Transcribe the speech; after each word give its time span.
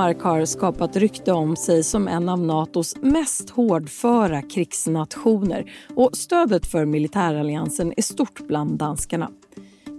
Danmark 0.00 0.22
har 0.22 0.44
skapat 0.44 0.96
rykte 0.96 1.32
om 1.32 1.56
sig 1.56 1.84
som 1.84 2.08
en 2.08 2.28
av 2.28 2.38
Natos 2.38 2.96
mest 3.02 3.50
hårdföra 3.50 4.42
krigsnationer 4.42 5.72
och 5.96 6.16
stödet 6.16 6.66
för 6.66 6.84
militäralliansen 6.84 7.92
är 7.96 8.02
stort 8.02 8.46
bland 8.46 8.78
danskarna. 8.78 9.30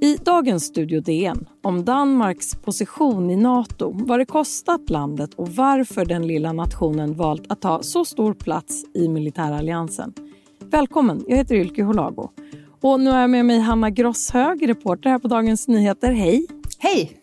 I 0.01 0.15
dagens 0.15 0.63
Studio 0.63 1.01
DN 1.01 1.45
om 1.63 1.85
Danmarks 1.85 2.55
position 2.55 3.29
i 3.29 3.35
Nato, 3.35 3.91
vad 3.93 4.19
det 4.19 4.25
kostat 4.25 4.89
landet 4.89 5.33
och 5.33 5.49
varför 5.49 6.05
den 6.05 6.27
lilla 6.27 6.53
nationen 6.53 7.13
valt 7.13 7.51
att 7.51 7.61
ta 7.61 7.83
så 7.83 8.05
stor 8.05 8.33
plats 8.33 8.83
i 8.93 9.07
militäralliansen. 9.07 10.13
Välkommen, 10.59 11.23
jag 11.27 11.37
heter 11.37 11.55
Ylke 11.55 11.83
Holago. 11.83 12.29
Och 12.81 12.99
nu 12.99 13.09
har 13.09 13.19
jag 13.19 13.29
med 13.29 13.45
mig 13.45 13.59
Hanna 13.59 13.89
Grosshög, 13.89 14.69
reporter 14.69 15.09
här 15.09 15.19
på 15.19 15.27
Dagens 15.27 15.67
Nyheter. 15.67 16.11
Hej! 16.11 16.47
Hej! 16.79 17.20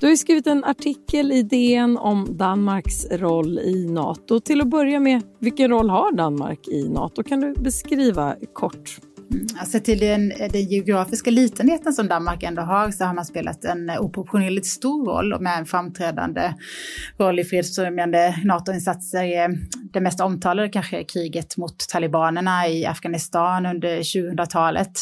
Du 0.00 0.06
har 0.06 0.16
skrivit 0.16 0.46
en 0.46 0.64
artikel 0.64 1.32
i 1.32 1.42
DN 1.42 1.96
om 1.96 2.36
Danmarks 2.36 3.06
roll 3.10 3.58
i 3.58 3.86
Nato. 3.90 4.40
Till 4.40 4.60
att 4.60 4.70
börja 4.70 5.00
med, 5.00 5.22
vilken 5.38 5.70
roll 5.70 5.90
har 5.90 6.12
Danmark 6.12 6.68
i 6.68 6.88
Nato? 6.88 7.22
Kan 7.22 7.40
du 7.40 7.54
beskriva 7.54 8.36
kort? 8.52 8.98
Mm, 9.32 9.46
alltså 9.58 9.80
till 9.80 9.98
den, 9.98 10.28
den 10.28 10.62
geografiska 10.62 11.30
litenheten 11.30 11.92
som 11.92 12.08
Danmark 12.08 12.42
ändå 12.42 12.62
har 12.62 12.90
så 12.90 13.04
har 13.04 13.14
man 13.14 13.24
spelat 13.24 13.64
en 13.64 13.90
oproportionerligt 13.90 14.66
stor 14.66 15.06
roll 15.06 15.40
med 15.40 15.58
en 15.58 15.66
framträdande 15.66 16.54
roll 17.18 17.38
i 17.38 17.44
fredsfrämjande 17.44 18.34
NATO-insatser. 18.44 19.24
Eh, 19.24 19.48
det 19.92 20.00
mest 20.00 20.20
omtalade 20.20 20.68
kanske 20.68 21.00
är 21.00 21.04
kriget 21.04 21.56
mot 21.56 21.78
talibanerna 21.88 22.68
i 22.68 22.86
Afghanistan 22.86 23.66
under 23.66 23.98
2000-talet 23.98 24.92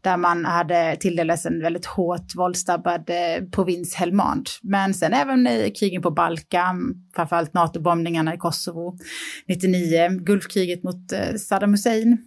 där 0.00 0.16
man 0.16 0.44
hade 0.44 0.96
tilldelats 1.00 1.46
en 1.46 1.62
väldigt 1.62 1.86
hårt 1.86 2.34
våldsdrabbad 2.36 3.10
eh, 3.10 3.44
provins 3.50 3.94
Helmand. 3.94 4.46
Men 4.62 4.94
sen 4.94 5.12
även 5.12 5.46
i 5.46 5.72
krigen 5.80 6.02
på 6.02 6.10
Balkan, 6.10 6.94
framförallt 7.16 7.54
NATO-bombningarna 7.54 8.34
i 8.34 8.38
Kosovo 8.38 8.96
99, 9.48 10.08
Gulfkriget 10.10 10.82
mot 10.82 11.12
eh, 11.12 11.34
Saddam 11.36 11.70
Hussein. 11.70 12.26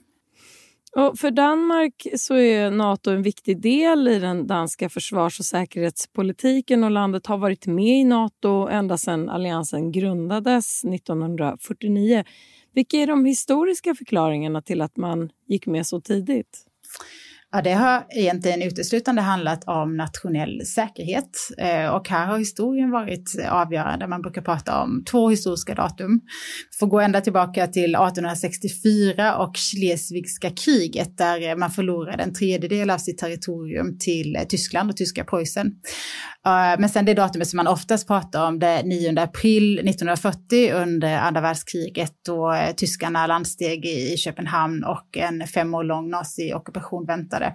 Och 0.95 1.19
för 1.19 1.31
Danmark 1.31 2.07
så 2.17 2.35
är 2.35 2.71
Nato 2.71 3.11
en 3.11 3.21
viktig 3.21 3.61
del 3.61 4.07
i 4.07 4.19
den 4.19 4.47
danska 4.47 4.89
försvars 4.89 5.39
och 5.39 5.45
säkerhetspolitiken 5.45 6.83
och 6.83 6.91
landet 6.91 7.25
har 7.25 7.37
varit 7.37 7.67
med 7.67 7.99
i 7.99 8.03
Nato 8.03 8.67
ända 8.67 8.97
sedan 8.97 9.29
alliansen 9.29 9.91
grundades 9.91 10.83
1949. 10.83 12.23
Vilka 12.73 12.97
är 12.97 13.07
de 13.07 13.25
historiska 13.25 13.95
förklaringarna 13.95 14.61
till 14.61 14.81
att 14.81 14.97
man 14.97 15.29
gick 15.47 15.65
med 15.65 15.87
så 15.87 16.01
tidigt? 16.01 16.65
Ja, 17.55 17.61
det 17.61 17.73
har 17.73 18.05
egentligen 18.09 18.61
uteslutande 18.61 19.21
handlat 19.21 19.63
om 19.67 19.97
nationell 19.97 20.65
säkerhet 20.65 21.37
eh, 21.57 21.87
och 21.87 22.09
här 22.09 22.25
har 22.25 22.37
historien 22.37 22.91
varit 22.91 23.35
avgörande. 23.49 24.07
Man 24.07 24.21
brukar 24.21 24.41
prata 24.41 24.81
om 24.81 25.03
två 25.11 25.29
historiska 25.29 25.75
datum. 25.75 26.21
Vi 26.71 26.77
får 26.79 26.87
gå 26.87 26.99
ända 26.99 27.21
tillbaka 27.21 27.67
till 27.67 27.95
1864 27.95 29.37
och 29.37 29.57
Schleswigska 29.57 30.49
kriget 30.49 31.17
där 31.17 31.55
man 31.55 31.71
förlorade 31.71 32.23
en 32.23 32.33
tredjedel 32.33 32.89
av 32.89 32.97
sitt 32.97 33.17
territorium 33.17 33.97
till 33.99 34.35
eh, 34.35 34.43
Tyskland 34.43 34.89
och 34.89 34.97
tyska 34.97 35.23
Preussen. 35.23 35.71
Eh, 36.45 36.79
men 36.79 36.89
sen 36.89 37.05
det 37.05 37.13
datumet 37.13 37.47
som 37.47 37.57
man 37.57 37.67
oftast 37.67 38.07
pratar 38.07 38.47
om, 38.47 38.59
det 38.59 38.83
9 38.85 39.21
april 39.21 39.79
1940 39.79 40.73
under 40.73 41.17
andra 41.17 41.41
världskriget 41.41 42.13
då 42.25 42.53
eh, 42.53 42.75
tyskarna 42.75 43.27
landsteg 43.27 43.85
i 43.85 44.17
Köpenhamn 44.17 44.83
och 44.83 45.17
en 45.17 45.47
fem 45.47 45.73
år 45.73 45.83
lång 45.83 46.09
naziockupation 46.09 47.05
väntade. 47.05 47.53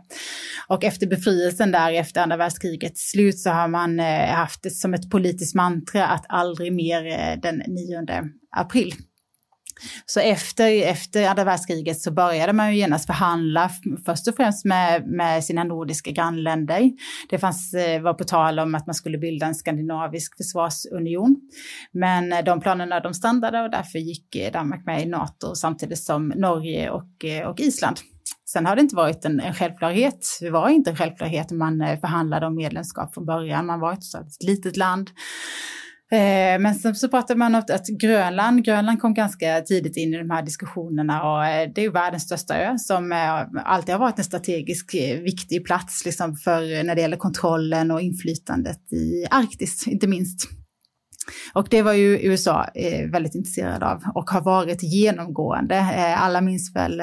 Och 0.69 0.85
efter 0.85 1.07
befrielsen 1.07 1.73
där 1.73 1.93
efter 1.93 2.21
andra 2.21 2.37
världskrigets 2.37 3.11
slut 3.11 3.39
så 3.39 3.51
har 3.51 3.69
man 3.69 4.01
eh, 4.01 4.27
haft 4.27 4.63
det 4.63 4.71
som 4.71 4.95
ett 4.95 5.11
politiskt 5.11 5.55
mantra 5.55 6.07
att 6.07 6.25
aldrig 6.29 6.73
mer 6.73 7.37
den 7.37 7.63
9 7.67 8.07
april. 8.57 8.95
Så 10.07 10.21
efter, 10.21 10.83
efter 10.83 11.29
andra 11.29 11.45
världskriget 11.45 12.01
så 12.01 12.11
började 12.11 12.53
man 12.53 12.71
ju 12.71 12.79
genast 12.79 13.07
förhandla 13.07 13.71
först 14.07 14.29
och 14.29 14.37
främst 14.37 14.65
med, 14.65 15.07
med 15.07 15.45
sina 15.45 15.65
nordiska 15.65 16.11
grannländer. 16.11 16.91
Det 17.31 17.39
fanns, 17.39 17.75
eh, 17.75 18.03
var 18.03 18.15
på 18.15 18.25
tal 18.25 18.59
om 18.59 18.75
att 18.75 18.87
man 18.87 18.95
skulle 18.95 19.19
bilda 19.19 19.47
en 19.47 19.55
skandinavisk 19.55 20.37
försvarsunion. 20.37 21.37
Men 21.93 22.33
eh, 22.33 22.45
de 22.45 22.61
planerna 22.61 23.01
de 23.01 23.15
stannade 23.15 23.61
och 23.61 23.71
därför 23.71 23.99
gick 23.99 24.37
eh, 24.37 24.53
Danmark 24.53 24.87
med 24.87 25.03
i 25.03 25.07
NATO 25.07 25.55
samtidigt 25.55 25.99
som 25.99 26.29
Norge 26.29 26.91
och, 26.91 27.25
och 27.47 27.61
Island. 27.61 27.97
Sen 28.53 28.67
har 28.67 28.77
det 28.77 28.83
inte 28.83 28.97
varit 28.97 29.25
en, 29.25 29.41
en 29.41 29.55
självklarhet. 29.55 30.39
Det 30.41 30.51
var 30.51 30.69
inte 30.69 30.91
en 30.91 30.97
självklarhet 30.97 31.51
när 31.51 31.59
man 31.59 32.01
förhandlade 32.01 32.47
om 32.47 32.57
medlemskap 32.57 33.15
från 33.15 33.27
början. 33.27 33.67
Man 33.67 33.81
var 33.81 33.93
ett, 33.93 33.99
ett 33.99 34.43
litet 34.47 34.77
land 34.77 35.11
Eh, 36.13 36.61
men 36.61 36.75
sen 36.75 36.95
så 36.95 37.09
pratade 37.09 37.39
man 37.39 37.55
om 37.55 37.63
att 37.71 37.87
Grönland, 37.87 38.65
Grönland 38.65 39.01
kom 39.01 39.15
ganska 39.15 39.61
tidigt 39.61 39.97
in 39.97 40.15
i 40.15 40.19
de 40.19 40.31
här 40.31 40.43
diskussionerna 40.43 41.33
och 41.33 41.47
eh, 41.47 41.71
det 41.75 41.81
är 41.81 41.83
ju 41.83 41.91
världens 41.91 42.23
största 42.23 42.57
ö 42.57 42.79
som 42.79 43.13
eh, 43.13 43.47
alltid 43.65 43.95
har 43.95 44.01
varit 44.01 44.19
en 44.19 44.25
strategisk 44.25 44.95
viktig 45.25 45.65
plats 45.65 46.05
liksom 46.05 46.37
för 46.37 46.85
när 46.85 46.95
det 46.95 47.01
gäller 47.01 47.17
kontrollen 47.17 47.91
och 47.91 48.01
inflytandet 48.01 48.93
i 48.93 49.27
Arktis, 49.31 49.87
inte 49.89 50.07
minst. 50.07 50.49
Och 51.53 51.67
det 51.71 51.83
var 51.83 51.93
ju 51.93 52.19
USA 52.19 52.67
väldigt 53.13 53.35
intresserad 53.35 53.83
av 53.83 54.03
och 54.15 54.31
har 54.31 54.41
varit 54.41 54.83
genomgående. 54.83 55.81
alla 56.19 56.41
minns 56.41 56.77
väl 56.77 57.03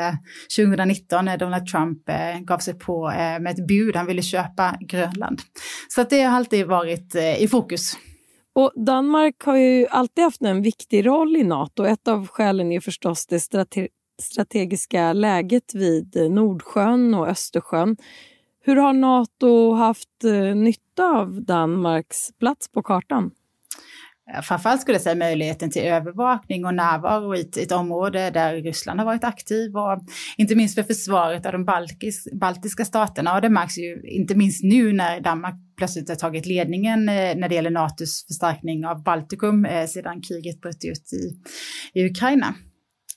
2019 0.58 1.26
när 1.26 1.38
Donald 1.38 1.66
Trump 1.68 2.00
gav 2.42 2.58
sig 2.58 2.74
på 2.74 3.08
med 3.40 3.48
ett 3.48 3.68
bud, 3.68 3.96
han 3.96 4.06
ville 4.06 4.22
köpa 4.22 4.78
Grönland. 4.80 5.42
Så 5.88 6.02
att 6.02 6.10
det 6.10 6.22
har 6.22 6.38
alltid 6.38 6.68
varit 6.68 7.16
i 7.16 7.48
fokus. 7.48 7.98
Och 8.56 8.72
Danmark 8.76 9.44
har 9.44 9.56
ju 9.56 9.88
alltid 9.88 10.24
haft 10.24 10.42
en 10.42 10.62
viktig 10.62 11.06
roll 11.06 11.36
i 11.36 11.44
Nato. 11.44 11.84
Ett 11.84 12.08
av 12.08 12.28
skälen 12.28 12.72
är 12.72 12.80
förstås 12.80 13.26
det 13.26 13.40
strate 13.40 13.88
strategiska 14.22 15.14
läget 15.14 15.76
vid 15.76 16.32
Nordsjön 16.32 17.14
och 17.14 17.28
Östersjön. 17.28 17.98
Hur 18.62 18.76
har 18.76 18.94
Nato 18.94 19.74
haft 19.74 20.24
eh, 20.24 20.56
nytta 20.56 21.06
av 21.06 21.42
Danmarks 21.42 22.32
plats 22.40 22.72
på 22.72 22.84
kartan? 22.84 23.32
Eh, 24.34 24.42
framförallt 24.42 24.82
skulle 24.82 24.96
jag 24.96 25.02
säga 25.02 25.16
möjligheten 25.16 25.72
till 25.72 25.82
övervakning 25.82 26.66
och 26.66 26.74
närvaro 26.74 27.36
i 27.36 27.42
ett, 27.42 27.58
ett, 27.58 27.72
område 27.72 28.30
där 28.30 28.56
Ryssland 28.56 29.00
har 29.00 29.06
varit 29.06 29.24
aktiv 29.24 29.76
och 29.76 30.04
inte 30.38 30.56
minst 30.56 30.76
för 30.76 30.84
försvaret 30.84 31.46
av 31.46 31.52
de 31.52 31.66
balkis, 31.66 32.28
baltiska 32.34 32.86
staterna. 32.86 33.36
Och 33.36 33.42
det 33.42 33.50
märks 33.50 33.78
ju 33.78 34.02
inte 34.04 34.36
minst 34.36 34.64
nu 34.64 34.94
när 34.94 35.20
Danmark 35.22 35.56
plötsligt 35.78 36.10
har 36.10 36.16
tagit 36.16 36.46
ledningen 36.46 37.10
eh, 37.10 37.36
när 37.36 37.50
det 37.50 37.56
gäller 37.56 37.72
NATOs 37.72 38.26
förstärkning 38.28 38.86
av 38.86 39.04
Baltikum 39.04 39.66
eh, 39.66 39.88
sedan 39.88 40.22
kriget 40.22 40.62
bröt 40.62 40.86
ut 40.86 41.14
i, 41.14 41.40
i 42.00 42.06
Ukraina. 42.06 42.56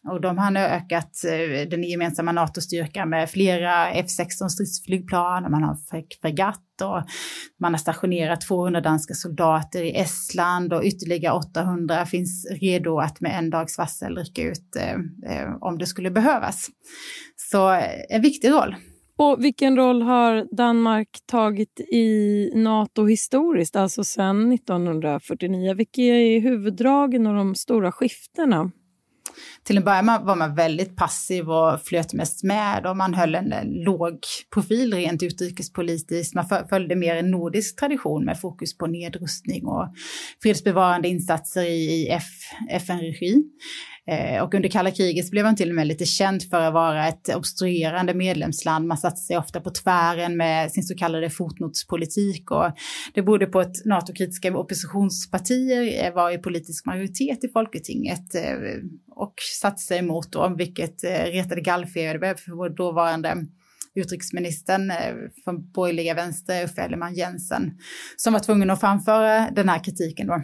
Och 0.08 0.20
de 0.20 0.38
har 0.38 0.50
nu 0.50 0.60
ökat 0.60 1.24
eh, 1.24 1.68
den 1.68 1.82
gemensamma 1.82 2.32
NATO-styrkan 2.32 3.10
med 3.10 3.30
flera 3.30 3.92
F16 3.92 4.48
stridsflygplan 4.48 5.44
och 5.44 5.50
man 5.50 5.62
har 5.62 5.76
fregatt 6.20 6.82
och 6.82 7.02
man 7.60 7.72
har 7.72 7.78
stationerat 7.78 8.40
200 8.40 8.80
danska 8.80 9.14
soldater 9.14 9.82
i 9.82 9.96
Estland 9.96 10.72
och 10.72 10.82
ytterligare 10.84 11.34
800 11.34 12.06
finns 12.06 12.46
redo 12.60 12.98
att 12.98 13.20
med 13.20 13.38
en 13.38 13.50
dags 13.50 13.78
varsel 13.78 14.16
rycka 14.16 14.42
ut 14.42 14.76
eh, 14.76 14.92
eh 15.32 15.56
om 15.60 15.78
det 15.78 15.86
skulle 15.86 16.10
behövas. 16.10 16.68
Så 17.36 17.72
eh, 17.72 18.16
en 18.16 18.22
viktig 18.22 18.50
roll. 18.50 18.76
Och 19.16 19.44
vilken 19.44 19.76
roll 19.76 20.02
har 20.02 20.56
Danmark 20.56 21.08
tagit 21.26 21.80
i 21.80 22.50
Nato 22.54 23.06
historiskt, 23.06 23.76
alltså 23.76 24.04
sedan 24.04 24.52
1949? 24.52 25.74
Vilka 25.74 26.02
är 26.02 26.40
huvuddragen 26.40 27.26
och 27.26 27.34
de 27.34 27.54
stora 27.54 27.92
skiftena? 27.92 28.70
Till 29.62 29.76
en 29.76 29.84
början 29.84 30.06
var 30.06 30.36
man 30.36 30.54
väldigt 30.54 30.96
passiv 30.96 31.50
och 31.50 31.82
flöt 31.82 32.12
mest 32.12 32.44
med 32.44 32.86
och 32.86 32.96
man 32.96 33.14
höll 33.14 33.34
en 33.34 33.66
låg 33.84 34.18
profil 34.54 34.94
rent 34.94 35.22
utrikespolitiskt. 35.22 36.34
Man 36.34 36.44
följde 36.68 36.96
mer 36.96 37.16
en 37.16 37.30
nordisk 37.30 37.78
tradition 37.78 38.24
med 38.24 38.40
fokus 38.40 38.78
på 38.78 38.86
nedrustning 38.86 39.66
och 39.66 39.94
fredsbevarande 40.42 41.08
insatser 41.08 41.62
i 41.62 42.08
FN-regi. 42.70 43.42
Eh, 44.08 44.42
och 44.42 44.54
under 44.54 44.68
kalla 44.68 44.90
kriget 44.90 45.26
så 45.26 45.30
blev 45.30 45.44
han 45.44 45.56
till 45.56 45.68
och 45.68 45.74
med 45.74 45.86
lite 45.86 46.04
känd 46.04 46.42
för 46.42 46.60
att 46.60 46.74
vara 46.74 47.08
ett 47.08 47.36
obstruerande 47.36 48.14
medlemsland. 48.14 48.86
Man 48.86 48.98
satte 48.98 49.16
sig 49.16 49.38
ofta 49.38 49.60
på 49.60 49.70
tvären 49.70 50.36
med 50.36 50.72
sin 50.72 50.82
så 50.82 50.94
kallade 50.94 51.30
fotnotspolitik 51.30 52.50
och 52.50 52.72
det 53.14 53.22
berodde 53.22 53.46
på 53.46 53.60
att 53.60 53.84
NATO-kritiska 53.84 54.58
oppositionspartier 54.58 56.04
eh, 56.04 56.14
var 56.14 56.30
i 56.30 56.38
politisk 56.38 56.86
majoritet 56.86 57.44
i 57.44 57.48
Folketinget 57.48 58.34
eh, 58.34 58.56
och 59.10 59.34
satte 59.60 59.82
sig 59.82 59.98
emot 59.98 60.32
då, 60.32 60.54
vilket 60.58 61.04
retade 61.04 61.60
gallfeber 61.60 62.34
för 62.34 62.52
vår 62.52 62.68
dåvarande 62.68 63.34
utrikesministern 63.94 64.92
från 65.44 65.70
borgerliga 65.70 66.14
vänster, 66.14 66.64
Uffe 66.64 66.82
Elleman 66.82 67.14
Jensen, 67.14 67.70
som 68.16 68.32
var 68.32 68.40
tvungen 68.40 68.70
att 68.70 68.80
framföra 68.80 69.50
den 69.50 69.68
här 69.68 69.84
kritiken 69.84 70.26
då. 70.26 70.42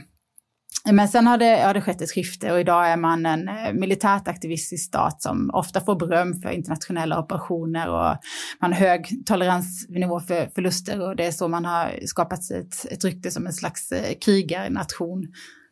Men 0.92 1.08
sen 1.08 1.26
har 1.26 1.38
det, 1.38 1.62
har 1.64 1.74
det 1.74 1.80
skett 1.80 2.00
ett 2.00 2.10
skifte 2.10 2.52
och 2.52 2.60
idag 2.60 2.88
är 2.88 2.96
man 2.96 3.26
en 3.26 3.48
eh, 3.48 3.72
militärt 3.72 4.28
aktivistisk 4.28 4.84
stat 4.84 5.22
som 5.22 5.50
ofta 5.54 5.80
får 5.80 5.96
beröm 5.96 6.34
för 6.34 6.50
internationella 6.50 7.18
operationer 7.18 7.88
och 7.88 8.16
man 8.60 8.72
har 8.72 8.80
hög 8.80 9.26
toleransnivå 9.26 10.20
för 10.20 10.48
förluster 10.54 11.00
och 11.00 11.16
det 11.16 11.26
är 11.26 11.30
så 11.30 11.48
man 11.48 11.64
har 11.64 12.06
skapat 12.06 12.44
sig 12.44 12.60
ett, 12.60 12.92
ett 12.92 13.04
rykte 13.04 13.30
som 13.30 13.46
en 13.46 13.52
slags 13.52 13.92
eh, 13.92 14.14
krigarnation 14.24 15.26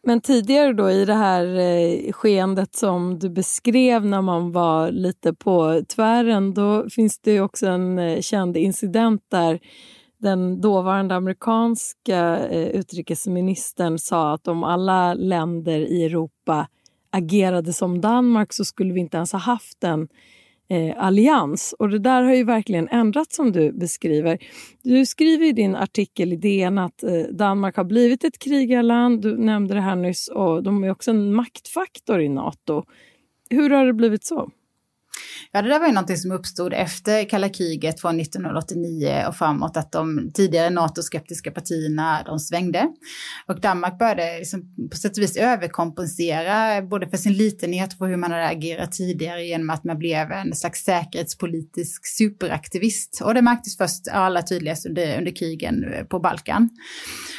Men 0.07 0.21
tidigare 0.21 0.73
då 0.73 0.91
i 0.91 1.05
det 1.05 1.15
här 1.15 1.59
eh, 1.59 2.13
skeendet 2.13 2.75
som 2.75 3.19
du 3.19 3.31
beskrev 3.31 4.07
när 4.07 4.23
man 4.23 4.53
var 4.53 4.91
lite 4.91 5.35
på 5.35 5.83
tvären, 5.97 6.55
då 6.55 6.91
finns 6.91 7.19
det 7.19 7.41
också 7.41 7.67
en 7.67 8.23
känd 8.23 8.57
incident 8.57 9.23
där 9.31 9.61
den 10.23 10.61
dåvarande 10.61 11.15
amerikanska 11.15 12.49
eh, 12.49 12.69
utrikesministern 12.69 13.99
sa 13.99 14.35
att 14.35 14.49
om 14.49 14.65
alla 14.65 15.15
länder 15.15 15.81
i 15.81 16.05
Europa 16.05 16.69
agerade 17.11 17.73
som 17.73 18.01
Danmark 18.01 18.53
så 18.53 18.65
skulle 18.65 18.93
vi 18.93 19.01
inte 19.01 19.17
ens 19.17 19.33
ha 19.33 19.39
haft 19.39 19.85
en 19.85 20.09
eh, 20.69 21.05
allians. 21.05 21.75
Och 21.79 21.89
det 21.89 21.99
där 21.99 22.23
har 22.23 22.35
ju 22.35 22.45
verkligen 22.45 22.89
ändrats 22.89 23.37
som 23.37 23.53
du 23.53 23.73
beskriver. 23.73 24.39
Du 24.83 25.07
skriver 25.07 25.47
i 25.47 25.53
din 25.53 25.77
artikel 25.77 26.33
i 26.33 26.37
DN 26.37 26.79
att 26.79 27.03
eh, 27.03 27.23
Danmark 27.31 27.77
har 27.77 27.85
blivit 27.85 28.25
ett 28.25 28.39
krigarland, 28.39 29.23
du 29.23 29.37
nämnde 29.37 29.75
det 29.75 29.81
här 29.81 29.97
nyss, 29.97 30.29
och 30.29 30.63
de 30.63 30.85
är 30.85 30.91
också 30.91 31.11
en 31.11 31.35
maktfaktor 31.35 32.21
i 32.21 32.29
Nato. 32.29 32.85
Hur 33.51 33.71
har 33.71 33.87
det 33.87 33.93
blivit 33.93 34.25
så? 34.25 34.51
Ja, 35.53 35.63
det 35.63 35.69
där 35.69 35.79
var 35.79 35.87
ju 35.87 35.93
någonting 35.93 36.17
som 36.17 36.33
uppstod 36.33 36.73
efter 36.73 37.29
kalla 37.29 37.49
kriget 37.49 38.01
från 38.01 38.21
1989 38.21 39.25
och 39.29 39.37
framåt, 39.37 39.77
att 39.77 39.93
de 39.93 40.31
tidigare 40.35 40.71
NATO-skeptiska 40.71 41.51
partierna, 41.51 42.23
de 42.27 42.39
svängde. 42.39 42.89
Och 43.47 43.61
Danmark 43.61 43.99
började 43.99 44.39
liksom 44.39 44.63
på 44.91 44.97
sätt 44.97 45.17
och 45.17 45.23
vis 45.23 45.37
överkompensera, 45.37 46.83
både 46.83 47.09
för 47.09 47.17
sin 47.17 47.33
litenhet 47.33 47.93
och 47.93 47.99
för 47.99 48.07
hur 48.07 48.17
man 48.17 48.31
hade 48.31 48.49
agerat 48.49 48.93
tidigare, 48.93 49.45
genom 49.45 49.71
att 49.71 49.85
man 49.85 49.99
blev 49.99 50.33
en 50.33 50.55
slags 50.55 50.85
säkerhetspolitisk 50.85 52.07
superaktivist. 52.07 53.21
Och 53.25 53.35
det 53.35 53.43
märktes 53.43 53.77
först 53.77 54.09
allra 54.09 54.43
tydligast 54.43 54.87
under, 54.87 55.19
under 55.19 55.37
krigen 55.37 55.85
på 56.09 56.19
Balkan. 56.19 56.71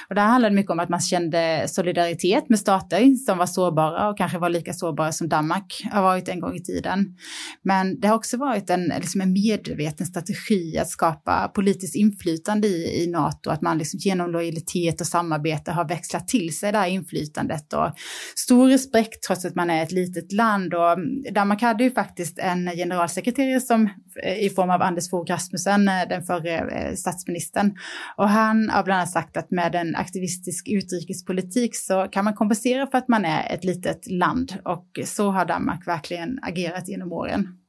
Och 0.10 0.16
det 0.16 0.22
handlade 0.22 0.56
mycket 0.56 0.72
om 0.72 0.80
att 0.80 0.90
man 0.90 1.00
kände 1.00 1.68
solidaritet 1.68 2.50
med 2.50 2.60
stater 2.60 3.16
som 3.26 3.38
var 3.38 3.46
sårbara 3.46 4.10
och 4.10 4.18
kanske 4.18 4.38
var 4.38 4.50
lika 4.50 4.74
sårbara 4.74 5.12
som 5.12 5.30
Danmark 5.30 5.84
har 5.92 6.02
varit 6.02 6.30
en 6.30 6.40
gång 6.40 6.56
i 6.56 6.64
tiden. 6.64 7.18
Men 7.62 7.73
men 7.74 8.00
det 8.00 8.08
har 8.08 8.16
också 8.16 8.38
varit 8.38 8.70
en, 8.70 8.84
liksom 8.84 9.22
en 9.22 9.34
medveten 9.34 10.08
strategi 10.08 10.78
att 10.78 10.90
skapa 10.90 11.52
politiskt 11.56 11.96
inflytande 11.96 12.68
i, 12.68 13.04
i 13.04 13.08
NATO, 13.08 13.50
att 13.50 13.62
man 13.62 13.78
liksom 13.78 14.00
genom 14.00 14.32
lojalitet 14.32 15.02
och 15.02 15.08
samarbete 15.08 15.72
har 15.72 15.88
växlat 15.88 16.28
till 16.28 16.58
sig 16.58 16.72
det 16.72 16.78
här 16.78 16.88
inflytandet 16.88 17.74
och 17.74 17.92
stor 18.36 18.70
respekt 18.70 19.24
trots 19.24 19.46
att 19.46 19.56
man 19.56 19.70
är 19.70 19.84
ett 19.84 19.92
litet 19.92 20.32
land. 20.32 20.74
Och 20.74 20.92
mm, 20.92 21.34
Danmark 21.34 21.62
hade 21.62 21.84
ju 21.84 21.92
faktiskt 21.92 22.40
en 22.40 22.72
generalsekreterare 22.76 23.62
som 23.62 23.90
eh, 24.24 24.46
i 24.46 24.50
form 24.50 24.70
av 24.70 24.82
Anders 24.82 25.10
Fogh 25.10 25.32
Rasmussen, 25.32 25.88
eh, 25.88 26.08
den 26.10 26.24
förre 26.24 26.58
eh, 26.58 26.96
statsministern. 26.96 27.78
Och 28.18 28.30
han 28.30 28.70
har 28.70 28.84
bland 28.84 28.98
annat 28.98 29.12
sagt 29.12 29.38
att 29.38 29.52
med 29.52 29.76
en 29.76 29.96
aktivistisk 29.96 30.68
utrikespolitik 30.70 31.76
så 31.76 32.08
kan 32.12 32.26
man 32.26 32.34
kompensera 32.34 32.88
för 32.88 32.98
att 32.98 33.08
man 33.08 33.26
är 33.26 33.54
ett 33.54 33.64
litet 33.64 34.12
land 34.12 34.58
och 34.66 35.00
så 35.06 35.32
har 35.32 35.46
Danmark 35.46 35.88
verkligen 35.88 36.40
agerat 36.42 36.90
genom 36.90 37.12
åren. 37.12 37.63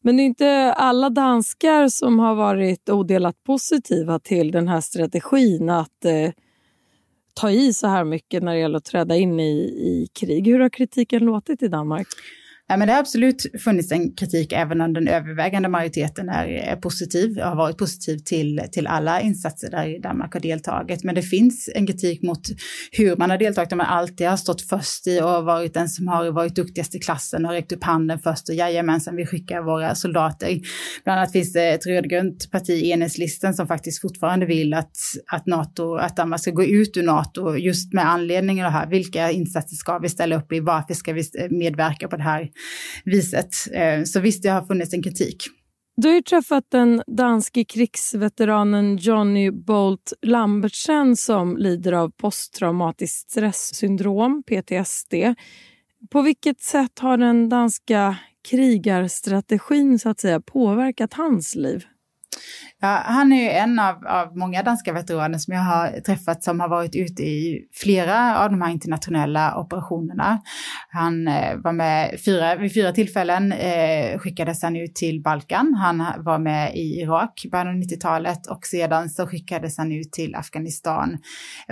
Men 0.00 0.16
det 0.16 0.22
är 0.22 0.24
inte 0.24 0.72
alla 0.72 1.10
danskar 1.10 1.88
som 1.88 2.18
har 2.18 2.34
varit 2.34 2.88
odelat 2.88 3.44
positiva 3.44 4.18
till 4.18 4.50
den 4.50 4.68
här 4.68 4.80
strategin 4.80 5.70
att 5.70 6.04
eh, 6.04 6.32
ta 7.34 7.50
i 7.50 7.72
så 7.72 7.86
här 7.86 8.04
mycket 8.04 8.42
när 8.42 8.52
det 8.52 8.60
gäller 8.60 8.78
att 8.78 8.84
träda 8.84 9.16
in 9.16 9.40
i, 9.40 9.58
i 9.60 10.08
krig. 10.12 10.46
Hur 10.46 10.60
har 10.60 10.68
kritiken 10.68 11.24
låtit 11.24 11.62
i 11.62 11.68
Danmark? 11.68 12.06
Ja, 12.70 12.76
men 12.76 12.88
det 12.88 12.94
har 12.94 13.00
absolut 13.00 13.46
funnits 13.64 13.92
en 13.92 14.14
kritik 14.14 14.52
även 14.52 14.80
om 14.80 14.92
den 14.92 15.08
övervägande 15.08 15.68
majoriteten 15.68 16.28
är, 16.28 16.46
är 16.46 16.76
positiv, 16.76 17.40
har 17.40 17.56
varit 17.56 17.78
positiv 17.78 18.18
till, 18.18 18.60
till 18.72 18.86
alla 18.86 19.20
insatser 19.20 19.70
där 19.70 20.02
Danmark 20.02 20.32
har 20.32 20.40
deltagit. 20.40 21.04
Men 21.04 21.14
det 21.14 21.22
finns 21.22 21.70
en 21.74 21.86
kritik 21.86 22.22
mot 22.22 22.40
hur 22.92 23.16
man 23.16 23.30
har 23.30 23.38
deltagit, 23.38 23.72
om 23.72 23.78
man 23.78 23.86
alltid 23.86 24.26
har 24.26 24.36
stått 24.36 24.62
först 24.62 25.06
i 25.06 25.20
och 25.20 25.44
varit 25.44 25.74
den 25.74 25.88
som 25.88 26.08
har 26.08 26.30
varit 26.30 26.54
duktigast 26.54 26.94
i 26.94 26.98
klassen 26.98 27.46
och 27.46 27.52
räckt 27.52 27.72
upp 27.72 27.84
handen 27.84 28.18
först 28.18 28.48
och 28.48 28.54
jajamensan, 28.54 29.16
vi 29.16 29.26
skickar 29.26 29.62
våra 29.62 29.94
soldater. 29.94 30.60
Bland 31.04 31.18
annat 31.18 31.32
finns 31.32 31.52
det 31.52 31.68
ett 31.68 31.86
rödgrönt 31.86 32.50
parti, 32.50 32.82
Enhetslisten, 32.82 33.54
som 33.54 33.66
faktiskt 33.66 34.00
fortfarande 34.00 34.46
vill 34.46 34.74
att, 34.74 34.96
att, 35.26 35.46
NATO, 35.46 35.94
att 35.94 36.16
Danmark 36.16 36.40
ska 36.40 36.50
gå 36.50 36.64
ut 36.64 36.96
ur 36.96 37.02
NATO 37.02 37.56
just 37.56 37.92
med 37.92 38.10
anledning 38.10 38.64
av 38.64 38.72
det 38.72 38.78
här. 38.78 38.86
Vilka 38.86 39.30
insatser 39.30 39.76
ska 39.76 39.98
vi 39.98 40.08
ställa 40.08 40.36
upp 40.36 40.52
i? 40.52 40.60
Varför 40.60 40.94
ska 40.94 41.12
vi 41.12 41.20
eh, 41.20 41.50
medverka 41.50 42.08
på 42.08 42.16
det 42.16 42.22
här 42.22 42.50
viset. 43.04 43.54
Eh, 43.72 44.04
så 44.04 44.20
visst, 44.20 44.42
det 44.42 44.48
har 44.48 44.66
funnits 44.66 44.94
en 44.94 45.02
kritik. 45.02 45.46
Du 45.96 46.08
har 46.08 46.14
ju 46.14 46.22
träffat 46.22 46.64
den 46.70 47.02
danske 47.06 47.64
krigsveteranen 47.64 48.96
Johnny 48.96 49.50
Bolt 49.50 50.12
Lambertsen 50.22 51.16
som 51.16 51.56
lider 51.56 51.92
av 51.92 52.10
posttraumatiskt 52.10 53.30
stresssyndrom, 53.30 54.42
PTSD. 54.42 55.14
På 56.10 56.22
vilket 56.22 56.60
sätt 56.60 56.98
har 56.98 57.16
den 57.16 57.48
danska 57.48 58.16
krigarstrategin 58.48 59.98
så 59.98 60.08
att 60.08 60.20
säga, 60.20 60.40
påverkat 60.40 61.14
hans 61.14 61.54
liv? 61.54 61.84
Ja, 62.82 63.02
han 63.04 63.32
är 63.32 63.42
ju 63.42 63.50
en 63.50 63.78
av, 63.78 64.06
av 64.06 64.36
många 64.36 64.62
danska 64.62 64.92
veteraner 64.92 65.38
som 65.38 65.54
jag 65.54 65.60
har 65.60 66.00
träffat 66.00 66.44
som 66.44 66.60
har 66.60 66.68
varit 66.68 66.96
ute 66.96 67.22
i 67.22 67.68
flera 67.72 68.44
av 68.44 68.50
de 68.50 68.62
här 68.62 68.70
internationella 68.70 69.56
operationerna. 69.56 70.42
Han 70.88 71.28
eh, 71.28 71.56
var 71.56 71.72
med 71.72 72.20
fyra, 72.24 72.56
vid 72.56 72.74
fyra 72.74 72.92
tillfällen, 72.92 73.52
eh, 73.52 74.18
skickades 74.18 74.62
han 74.62 74.76
ut 74.76 74.94
till 74.94 75.22
Balkan. 75.22 75.74
Han 75.74 76.24
var 76.24 76.38
med 76.38 76.76
i 76.76 77.00
Irak 77.00 77.44
i 77.44 77.50
början 77.50 77.68
av 77.68 77.74
90-talet 77.74 78.46
och 78.46 78.66
sedan 78.66 79.10
så 79.10 79.26
skickades 79.26 79.78
han 79.78 79.92
ut 79.92 80.12
till 80.12 80.34
Afghanistan 80.34 81.18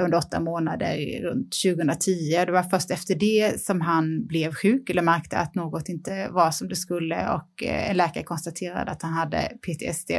under 0.01 0.19
åtta 0.19 0.41
månader 0.41 1.23
runt 1.23 1.53
2010. 1.65 2.45
Det 2.47 2.53
var 2.53 2.63
först 2.63 2.91
efter 2.91 3.15
det 3.15 3.61
som 3.61 3.81
han 3.81 4.27
blev 4.27 4.55
sjuk 4.55 4.91
eller 4.91 5.03
märkte 5.03 5.39
att 5.39 5.55
något 5.55 5.89
inte 5.89 6.29
var 6.31 6.51
som 6.51 6.69
det 6.69 6.77
skulle 6.77 7.29
och 7.29 7.63
eh, 7.63 7.91
en 7.91 7.97
läkare 7.97 8.25
konstaterade 8.25 8.91
att 8.91 9.03
han 9.03 9.13
hade 9.13 9.39
PTSD. 9.39 10.11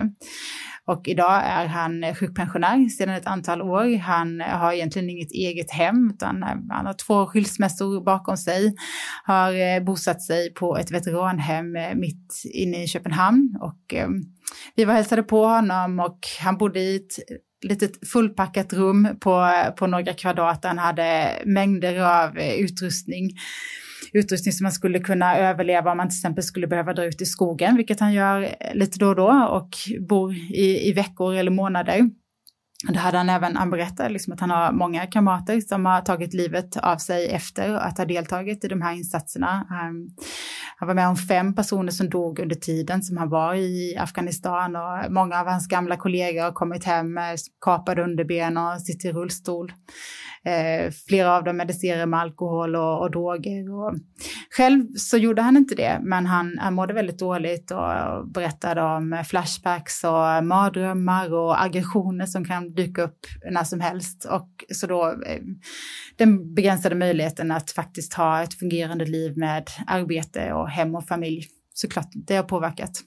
Och 0.85 1.07
idag 1.07 1.41
är 1.45 1.65
han 1.65 2.15
sjukpensionär 2.15 2.89
sedan 2.89 3.09
ett 3.15 3.27
antal 3.27 3.61
år. 3.61 3.97
Han 3.97 4.41
har 4.41 4.73
egentligen 4.73 5.09
inget 5.09 5.31
eget 5.31 5.71
hem 5.71 6.11
utan 6.13 6.43
han 6.69 6.85
har 6.85 6.93
två 6.93 7.25
skilsmässor 7.25 8.03
bakom 8.03 8.37
sig. 8.37 8.75
Har 9.23 9.53
eh, 9.53 9.83
bosatt 9.83 10.21
sig 10.21 10.53
på 10.53 10.77
ett 10.77 10.91
veteranhem 10.91 11.75
eh, 11.75 11.95
mitt 11.95 12.41
inne 12.53 12.83
i 12.83 12.87
Köpenhamn 12.87 13.57
och 13.61 13.93
ehm, 13.93 14.23
vi 14.75 14.85
var 14.85 14.93
hälsade 14.93 15.23
på 15.23 15.45
honom 15.45 15.99
och 15.99 16.19
han 16.39 16.57
bodde 16.57 16.79
i 16.79 16.95
ett 16.95 17.39
litet 17.61 18.09
fullpackat 18.09 18.73
rum 18.73 19.07
på, 19.19 19.51
på 19.77 19.87
några 19.87 20.13
kvadrat. 20.13 20.65
Han 20.65 20.77
hade 20.77 21.41
mängder 21.45 21.99
av 21.99 22.37
eh, 22.37 22.53
utrustning 22.53 23.29
utrustning 24.13 24.53
som 24.53 24.63
man 24.63 24.71
skulle 24.71 24.99
kunna 24.99 25.37
överleva 25.37 25.91
om 25.91 25.97
man 25.97 26.09
till 26.09 26.17
exempel 26.17 26.43
skulle 26.43 26.67
behöva 26.67 26.93
dra 26.93 27.05
ut 27.05 27.21
i 27.21 27.25
skogen, 27.25 27.75
vilket 27.75 27.99
han 27.99 28.13
gör 28.13 28.41
eh, 28.41 28.75
lite 28.75 28.99
då 28.99 29.07
och 29.07 29.15
då 29.15 29.47
och 29.49 29.69
bor 30.07 30.33
i, 30.35 30.89
i 30.89 30.93
veckor 30.93 31.35
eller 31.35 31.51
månader. 31.51 32.09
Det 32.87 32.99
hade 32.99 33.17
han 33.17 33.29
även, 33.29 33.55
han 33.55 33.69
berättade 33.69 34.09
liksom 34.09 34.33
att 34.33 34.39
han 34.39 34.49
har 34.49 34.71
många 34.71 35.07
kamrater 35.07 35.61
som 35.61 35.85
har 35.85 36.01
tagit 36.01 36.33
livet 36.33 36.77
av 36.77 36.97
sig 36.97 37.27
efter 37.27 37.73
att 37.73 37.97
ha 37.97 38.05
deltagit 38.05 38.63
i 38.63 38.67
de 38.67 38.81
här 38.81 38.93
insatserna. 38.93 39.67
Ehm, 39.71 40.07
han, 40.79 40.87
var 40.87 40.95
med 40.95 41.07
om 41.07 41.15
fem 41.15 41.55
personer 41.55 41.91
som 41.91 42.09
dog 42.09 42.39
under 42.39 42.55
tiden 42.55 43.01
som 43.01 43.17
han 43.17 43.29
var 43.29 43.55
i 43.55 43.97
Afghanistan 43.97 44.75
och 44.75 45.11
många 45.11 45.39
av 45.39 45.47
hans 45.47 45.67
gamla 45.67 45.97
kollegor 45.97 46.43
har 46.43 46.51
kommit 46.51 46.83
hem 46.83 47.13
med 47.13 47.39
kapade 47.61 48.03
underben 48.03 48.57
och 48.57 48.81
sitter 48.81 49.09
i 49.09 49.11
rullstol. 49.11 49.71
Eh, 50.45 50.91
flera 51.07 51.37
av 51.37 51.43
dem 51.43 51.57
medicinerar 51.57 52.05
med 52.05 52.19
alkohol 52.19 52.75
och, 52.75 53.01
och 53.01 53.11
droger. 53.11 53.73
Och 53.73 53.93
själv 54.57 54.85
så 54.97 55.17
gjorde 55.17 55.41
han 55.41 55.57
inte 55.57 55.75
det, 55.75 55.99
men 56.01 56.25
han, 56.25 56.57
han 56.59 56.73
mådde 56.73 56.93
väldigt 56.93 57.19
dåligt 57.19 57.71
och 57.71 58.27
berättade 58.27 58.81
om 58.81 59.23
flashbacks 59.27 60.03
och 60.03 60.45
mardrömmar 60.45 61.33
och 61.33 61.63
aggressioner 61.63 62.25
som 62.25 62.45
kan 62.45 62.73
dyka 62.73 63.03
upp 63.03 63.19
när 63.51 63.63
som 63.63 63.79
helst. 63.79 64.25
Och 64.25 64.49
så 64.73 64.87
då 64.87 65.07
eh, 65.25 65.41
den 66.17 66.53
begränsade 66.53 66.95
möjligheten 66.95 67.51
att 67.51 67.71
faktiskt 67.71 68.13
ha 68.13 68.43
ett 68.43 68.53
fungerande 68.53 69.05
liv 69.05 69.37
med 69.37 69.69
arbete 69.87 70.53
och 70.53 70.68
hem 70.69 70.95
och 70.95 71.07
familj. 71.07 71.47
Såklart, 71.73 72.09
det 72.13 72.35
har 72.35 72.43
påverkat. 72.43 73.01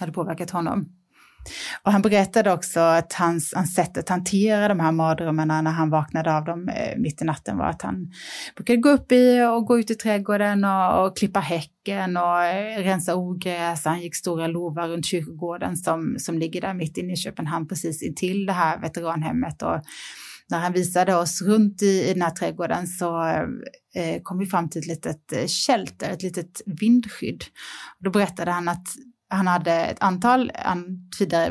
Hade 0.00 0.12
påverkat 0.12 0.50
honom. 0.50 0.88
Och 1.82 1.92
han 1.92 2.02
berättade 2.02 2.52
också 2.52 2.80
att 2.80 3.12
hans, 3.12 3.54
hans 3.54 3.74
sätt 3.74 3.98
att 3.98 4.08
hantera 4.08 4.68
de 4.68 4.80
här 4.80 4.92
mardrömmarna 4.92 5.62
när 5.62 5.70
han 5.70 5.90
vaknade 5.90 6.36
av 6.36 6.44
dem 6.44 6.68
eh, 6.68 6.98
mitt 6.98 7.22
i 7.22 7.24
natten 7.24 7.58
var 7.58 7.66
att 7.66 7.82
han 7.82 8.12
brukade 8.56 8.76
gå 8.76 8.88
upp 8.88 9.12
i 9.12 9.42
och 9.42 9.66
gå 9.66 9.78
ut 9.78 9.90
i 9.90 9.94
trädgården 9.94 10.64
och, 10.64 11.04
och 11.04 11.16
klippa 11.16 11.40
häcken 11.40 12.16
och 12.16 12.44
eh, 12.44 12.82
rensa 12.82 13.14
ogräs. 13.14 13.84
Han 13.84 14.00
gick 14.00 14.16
stora 14.16 14.46
lovar 14.46 14.88
runt 14.88 15.06
kyrkogården 15.06 15.76
som, 15.76 16.16
som 16.18 16.38
ligger 16.38 16.60
där 16.60 16.74
mitt 16.74 16.96
inne 16.96 17.12
i 17.12 17.16
Köpenhamn 17.16 17.68
precis 17.68 18.02
intill 18.02 18.46
det 18.46 18.52
här 18.52 18.78
veteranhemmet. 18.78 19.62
Och 19.62 19.80
när 20.50 20.58
han 20.58 20.72
visade 20.72 21.16
oss 21.16 21.42
runt 21.42 21.82
i, 21.82 22.08
i 22.08 22.12
den 22.12 22.22
här 22.22 22.30
trädgården 22.30 22.86
så 22.86 23.26
eh, 23.94 24.22
kom 24.22 24.38
vi 24.38 24.46
fram 24.46 24.70
till 24.70 24.80
ett 24.80 24.86
litet 24.86 25.32
eh, 25.32 25.46
shelter, 25.46 26.10
ett 26.10 26.22
litet 26.22 26.62
vindskydd. 26.66 27.44
Då 27.98 28.10
berättade 28.10 28.50
han 28.50 28.68
att 28.68 28.86
han 29.28 29.46
hade 29.46 29.72
ett 29.72 30.02
antal 30.02 30.52
tidigare 31.18 31.50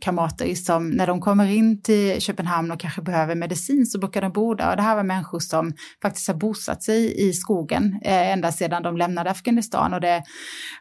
kamrater 0.00 0.54
som 0.54 0.90
när 0.90 1.06
de 1.06 1.20
kommer 1.20 1.46
in 1.46 1.82
till 1.82 2.20
Köpenhamn 2.20 2.70
och 2.70 2.80
kanske 2.80 3.02
behöver 3.02 3.34
medicin 3.34 3.86
så 3.86 3.98
brukar 3.98 4.22
de 4.22 4.32
bo 4.32 4.54
där. 4.54 4.70
Och 4.70 4.76
det 4.76 4.82
här 4.82 4.96
var 4.96 5.02
människor 5.02 5.38
som 5.38 5.72
faktiskt 6.02 6.28
har 6.28 6.34
bosatt 6.34 6.82
sig 6.82 7.28
i 7.28 7.32
skogen 7.32 8.00
eh, 8.02 8.32
ända 8.32 8.52
sedan 8.52 8.82
de 8.82 8.96
lämnade 8.96 9.30
Afghanistan. 9.30 9.94
Och 9.94 10.00
det 10.00 10.22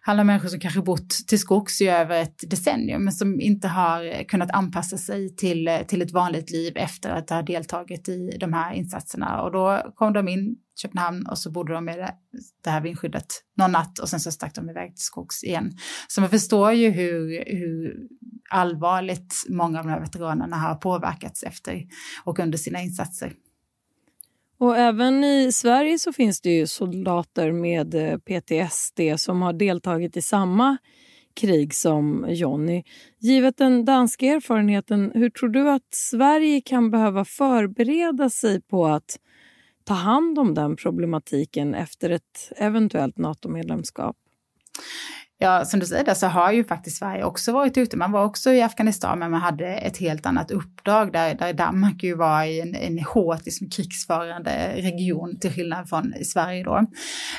handlar 0.02 0.24
om 0.24 0.28
människor 0.28 0.50
som 0.50 0.60
kanske 0.60 0.82
bott 0.82 1.10
till 1.28 1.40
skogs 1.40 1.82
i 1.82 1.88
över 1.88 2.22
ett 2.22 2.50
decennium 2.50 3.04
men 3.04 3.14
som 3.14 3.42
inte 3.42 3.68
har 3.68 4.24
kunnat 4.24 4.52
anpassa 4.52 4.98
sig 4.98 5.36
till, 5.36 5.70
till 5.88 6.02
ett 6.02 6.12
vanligt 6.12 6.52
liv 6.52 6.74
efter 6.76 7.10
att 7.10 7.30
ha 7.30 7.42
deltagit 7.42 8.10
i 8.10 8.38
de 8.40 8.54
här 8.54 8.74
insatserna. 8.74 9.42
Och 9.42 9.52
då 9.52 9.92
kom 9.96 10.14
de 10.14 10.28
in 10.28 10.56
Köpenhamn 10.82 11.28
och 11.28 11.38
så 11.38 11.52
bodde 11.52 11.74
de 11.74 11.86
med 11.86 12.00
det, 12.00 12.14
det 12.64 12.70
här 12.70 12.82
vindskyddet 12.82 13.26
någon 13.58 13.72
natt 13.72 14.00
och 14.00 14.10
sen 14.10 14.20
så 14.20 14.32
stack 14.32 14.56
de 14.56 14.70
iväg 14.70 14.96
till 14.96 15.06
skogs 15.06 15.44
igen. 15.44 15.72
Så 16.08 16.22
man 16.22 16.30
förstår 16.30 16.72
ju 16.72 16.90
hur, 16.90 17.44
hur 17.48 18.08
allvarligt 18.50 19.34
många 19.50 19.80
av 19.80 19.86
de 19.86 19.92
här 19.92 20.00
veteranerna 20.00 20.58
har 20.58 20.76
påverkats 20.76 21.44
efter 21.44 21.86
och 22.24 22.40
under 22.40 22.58
sina 22.58 22.82
insatser. 22.82 23.34
Och 24.58 24.78
även 24.78 25.24
i 25.24 25.52
Sverige 25.52 26.00
så 26.00 26.14
finns 26.14 26.42
det 26.42 26.50
ju 26.50 26.68
soldater 26.68 27.52
med 27.52 27.96
eh, 27.96 28.18
PTSD 28.18 29.00
som 29.18 29.42
har 29.42 29.54
deltagit 29.54 30.18
i 30.18 30.22
samma 30.22 30.78
krig 31.34 31.74
som 31.74 32.26
Jonny. 32.30 32.84
Givet 33.20 33.58
den 33.58 33.86
danska 33.86 34.26
erfarenheten, 34.26 35.12
hur 35.14 35.30
tror 35.30 35.50
du 35.50 35.70
att 35.70 35.94
Sverige 35.94 36.62
kan 36.62 36.92
behöva 36.92 37.26
förbereda 37.26 38.30
sig 38.30 38.62
på 38.62 38.88
att 38.88 39.20
ta 39.84 39.94
hand 39.94 40.40
om 40.40 40.54
den 40.54 40.76
problematiken 40.76 41.76
efter 41.76 42.10
ett 42.10 42.52
eventuellt 42.58 43.18
NATO-medlemskap? 43.18 44.18
Ja, 45.42 45.66
som 45.66 45.80
du 45.80 45.86
säger 45.86 46.04
där 46.04 46.14
så 46.14 46.28
har 46.28 46.52
ju 46.52 46.64
faktiskt 46.64 46.98
Sverige 46.98 47.24
också 47.24 47.52
varit 47.52 47.78
ute. 47.78 47.98
Man 47.98 48.12
var 48.12 48.26
också 48.26 48.52
i 48.52 48.62
Afghanistan, 48.62 49.20
men 49.20 49.32
man 49.32 49.42
hade 49.42 49.68
ett 49.68 49.98
helt 49.98 50.26
annat 50.26 50.52
uppdrag 50.52 51.14
där, 51.14 51.36
där 51.36 51.54
Danmark 51.54 52.04
ju 52.04 52.16
var 52.16 52.44
i 52.44 52.62
en, 52.62 52.76
en 52.76 53.00
hårt 53.00 53.46
liksom, 53.46 53.70
krigsförande 53.70 54.74
region 54.76 55.40
till 55.40 55.52
skillnad 55.52 55.90
från 55.90 56.14
Sverige 56.24 56.64
då. 56.64 56.78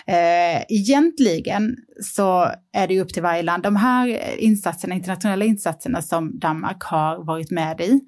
Eh, 0.06 0.62
egentligen 0.68 1.76
så 2.02 2.50
är 2.72 2.88
det 2.88 2.94
ju 2.94 3.00
upp 3.00 3.14
till 3.14 3.22
varje 3.22 3.42
land. 3.42 3.62
De 3.62 3.76
här 3.76 4.20
insatserna, 4.38 4.94
internationella 4.94 5.44
insatserna 5.44 6.02
som 6.02 6.38
Danmark 6.38 6.82
har 6.82 7.24
varit 7.24 7.50
med 7.50 7.80
i, 7.80 8.00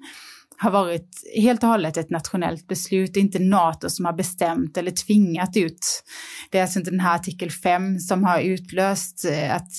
har 0.63 0.71
varit 0.71 1.09
helt 1.35 1.63
och 1.63 1.69
hållet 1.69 1.97
ett 1.97 2.09
nationellt 2.09 2.67
beslut, 2.67 3.17
inte 3.17 3.39
NATO 3.39 3.89
som 3.89 4.05
har 4.05 4.13
bestämt 4.13 4.77
eller 4.77 4.91
tvingat 4.91 5.57
ut. 5.57 6.03
Det 6.51 6.57
är 6.57 6.61
alltså 6.61 6.79
inte 6.79 6.91
den 6.91 6.99
här 6.99 7.15
artikel 7.15 7.51
5 7.51 7.99
som 7.99 8.23
har 8.23 8.39
utlöst 8.39 9.25
eh, 9.25 9.55
att 9.55 9.71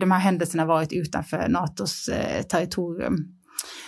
de 0.00 0.10
här 0.10 0.18
händelserna 0.18 0.64
varit 0.66 0.92
utanför 0.92 1.48
NATOs 1.48 2.08
eh, 2.08 2.42
territorium. 2.42 3.16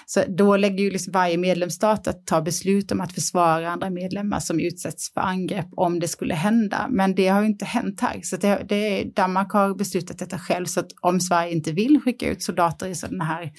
Så 0.06 0.24
då 0.28 0.56
lägger 0.56 0.84
ju 0.84 0.90
liksom 0.90 1.12
varje 1.12 1.38
medlemsstat 1.38 2.08
att 2.08 2.26
ta 2.26 2.40
beslut 2.40 2.92
om 2.92 3.00
att 3.00 3.12
försvara 3.12 3.70
andra 3.70 3.90
medlemmar 3.90 4.40
som 4.40 4.60
utsätts 4.60 5.12
för 5.12 5.20
angrepp 5.20 5.66
om 5.76 6.00
det 6.00 6.08
skulle 6.08 6.34
hända. 6.34 6.86
Men 6.90 7.14
det 7.14 7.28
har 7.28 7.40
ju 7.40 7.46
inte 7.46 7.64
hänt 7.64 8.00
här. 8.00 8.20
Så 8.22 8.36
det, 8.36 8.66
det, 8.68 9.04
Danmark 9.16 9.52
har 9.52 9.74
beslutat 9.74 10.18
detta 10.18 10.38
själv. 10.38 10.66
Så 10.66 10.80
att 10.80 10.86
om 11.00 11.20
Sverige 11.20 11.52
inte 11.52 11.72
vill 11.72 12.00
skicka 12.00 12.30
ut 12.30 12.42
soldater 12.42 12.86
i 12.86 12.94
sådana 12.94 13.24
här 13.24 13.52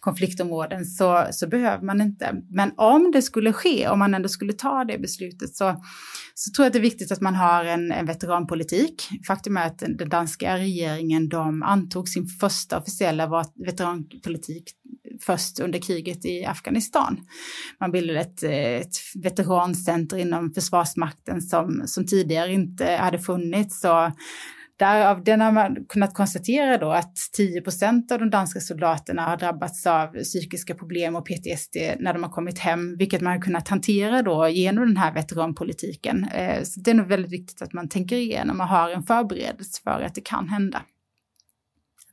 konfliktområden 0.00 0.84
så, 0.84 1.26
så 1.30 1.48
behöver 1.48 1.84
man 1.84 2.00
inte. 2.00 2.34
Men 2.50 2.72
om 2.76 3.10
det 3.12 3.22
skulle 3.22 3.52
ske, 3.52 3.88
om 3.88 3.98
man 3.98 4.14
ändå 4.14 4.28
skulle 4.28 4.52
ta 4.52 4.84
det 4.84 4.98
beslutet 4.98 5.56
så, 5.56 5.82
så 6.34 6.50
tror 6.52 6.64
jag 6.64 6.66
att 6.66 6.72
det 6.72 6.78
är 6.78 6.80
viktigt 6.80 7.12
att 7.12 7.20
man 7.20 7.34
har 7.34 7.64
en, 7.64 7.92
en 7.92 8.06
veteranpolitik. 8.06 9.08
Faktum 9.26 9.56
är 9.56 9.66
att 9.66 9.78
den 9.78 10.08
danska 10.08 10.56
regeringen 10.56 11.28
de 11.28 11.62
antog 11.62 12.08
sin 12.08 12.26
första 12.26 12.78
officiella 12.78 13.44
veteranpolitik 13.66 14.64
först 15.20 15.43
under 15.60 15.78
kriget 15.78 16.24
i 16.24 16.44
Afghanistan. 16.44 17.20
Man 17.80 17.92
bildade 17.92 18.20
ett, 18.20 18.42
ett 18.42 18.96
veterancenter 19.22 20.16
inom 20.16 20.52
Försvarsmakten 20.54 21.42
som, 21.42 21.82
som 21.86 22.06
tidigare 22.06 22.52
inte 22.52 22.86
hade 22.86 23.18
funnits. 23.18 23.84
Och 23.84 24.10
Därav 24.76 25.24
den 25.24 25.40
har 25.40 25.52
man 25.52 25.76
kunnat 25.88 26.14
konstatera 26.14 26.78
då 26.78 26.90
att 26.90 27.16
10 27.32 27.60
procent 27.60 28.12
av 28.12 28.18
de 28.18 28.30
danska 28.30 28.60
soldaterna 28.60 29.22
har 29.22 29.36
drabbats 29.36 29.86
av 29.86 30.06
psykiska 30.06 30.74
problem 30.74 31.16
och 31.16 31.26
PTSD 31.26 31.76
när 31.98 32.12
de 32.12 32.22
har 32.22 32.30
kommit 32.30 32.58
hem, 32.58 32.96
vilket 32.96 33.20
man 33.20 33.32
har 33.32 33.40
kunnat 33.40 33.68
hantera 33.68 34.22
då 34.22 34.48
genom 34.48 34.86
den 34.86 34.96
här 34.96 35.14
veteranpolitiken. 35.14 36.24
Eh, 36.24 36.62
så 36.62 36.80
det 36.80 36.90
är 36.90 36.94
nog 36.94 37.06
väldigt 37.06 37.32
viktigt 37.32 37.62
att 37.62 37.72
man 37.72 37.88
tänker 37.88 38.16
igenom 38.16 38.60
och 38.60 38.66
har 38.66 38.90
en 38.90 39.02
förberedelse 39.02 39.82
för 39.82 40.02
att 40.02 40.14
det 40.14 40.20
kan 40.20 40.48
hända. 40.48 40.82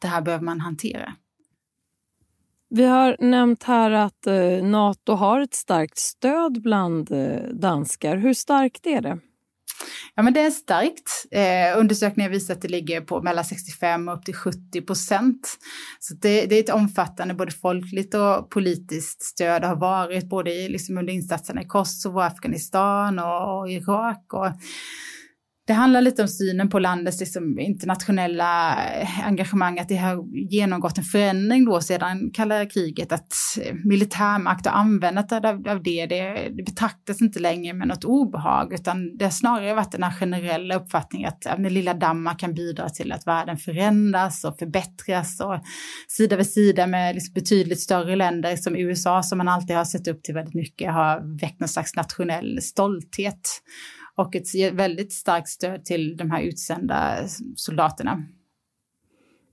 Det 0.02 0.08
här 0.08 0.22
behöver 0.22 0.46
man 0.46 0.60
hantera. 0.60 1.14
Vi 2.74 2.86
har 2.86 3.16
nämnt 3.20 3.64
här 3.64 3.92
att 3.92 4.28
eh, 4.28 4.64
Nato 4.64 5.14
har 5.14 5.42
ett 5.42 5.54
starkt 5.54 5.98
stöd 5.98 6.62
bland 6.62 7.12
eh, 7.12 7.44
danskar. 7.54 8.18
Hur 8.18 8.34
starkt 8.34 8.88
är 8.88 9.02
det? 9.02 9.20
Ja, 10.16 10.24
men 10.24 10.34
det 10.34 10.40
är 10.40 10.52
starkt. 10.52 11.26
Eh, 11.32 11.80
undersökningar 11.80 12.30
visar 12.30 12.54
att 12.54 12.62
det 12.62 12.68
ligger 12.68 13.02
på 13.02 13.22
mellan 13.22 13.46
65 13.46 14.08
och 14.08 14.18
upp 14.18 14.26
till 14.26 14.36
70 14.36 14.82
procent. 14.82 15.58
Så 16.00 16.14
det, 16.14 16.46
det, 16.46 16.56
är 16.56 16.60
ett 16.64 16.70
omfattande 16.70 17.34
både 17.34 17.52
folkligt 17.52 18.14
och 18.14 18.50
politiskt 18.50 19.24
stöd 19.24 19.64
har 19.64 19.76
varit 19.76 20.30
både 20.30 20.52
i, 20.52 20.70
liksom 20.70 20.98
under 20.98 21.14
insatserna 21.14 21.62
i 21.62 21.66
Kosovo, 21.66 22.20
Afghanistan 22.20 23.20
och, 23.20 23.60
och 23.60 23.72
Irak. 23.72 24.34
Och, 24.34 24.48
det 25.72 25.76
handlar 25.76 26.02
lite 26.02 26.22
om 26.22 26.28
synen 26.28 26.70
på 26.70 26.80
landets 26.80 27.20
liksom, 27.20 27.60
internationella 27.60 28.76
eh, 28.86 29.28
engagemang, 29.28 29.80
att 29.80 29.88
det 29.90 29.96
har 29.96 30.26
genomgått 30.52 30.98
en 30.98 31.04
förändring 31.04 31.66
då 31.66 31.82
sedan 31.82 32.32
kalla 32.34 32.66
kriget, 32.66 33.12
att 33.12 33.34
eh, 33.62 33.74
militärmakt 33.86 34.66
och 34.66 34.78
användandet 34.78 35.32
av, 35.32 35.46
av 35.46 35.84
det, 35.84 36.06
det, 36.06 36.50
det, 36.56 36.64
betraktas 36.66 37.22
inte 37.22 37.40
längre 37.40 37.74
med 37.74 37.88
något 37.88 38.04
obehag, 38.04 38.74
utan 38.74 39.18
det 39.18 39.26
har 39.26 39.32
snarare 39.32 39.74
varit 39.74 39.92
den 39.92 40.04
här 40.04 40.12
generella 40.12 40.76
uppfattningen 40.76 41.28
att 41.28 41.46
ja, 41.46 41.56
den 41.56 41.74
lilla 41.74 41.94
Danmark 41.94 42.40
kan 42.40 42.54
bidra 42.54 42.90
till 42.90 43.12
att 43.12 43.28
världen 43.28 43.58
förändras 43.58 44.44
och 44.44 44.60
förbättras 44.60 45.40
och 45.40 45.60
sida 46.08 46.38
vid 46.38 46.50
sida 46.50 46.88
med 46.88 47.16
liksom 47.16 47.34
betydligt 47.34 47.82
större 47.82 48.16
länder 48.16 48.56
som 48.56 48.76
USA, 48.76 49.24
som 49.24 49.38
man 49.38 49.48
alltid 49.48 49.76
har 49.76 49.86
sett 49.86 50.08
upp 50.08 50.24
till 50.24 50.34
väldigt 50.34 50.56
mycket, 50.56 50.94
har 50.94 51.40
väckt 51.42 51.60
någon 51.60 51.70
slags 51.70 51.96
nationell 51.96 52.62
stolthet 52.62 53.42
och 54.16 54.36
ett 54.36 54.56
väldigt 54.74 55.14
starkt 55.14 55.50
stöd 55.50 55.86
till 55.86 56.18
de 56.18 56.32
här 56.32 56.42
utsända 56.42 57.18
soldaterna. 57.56 58.24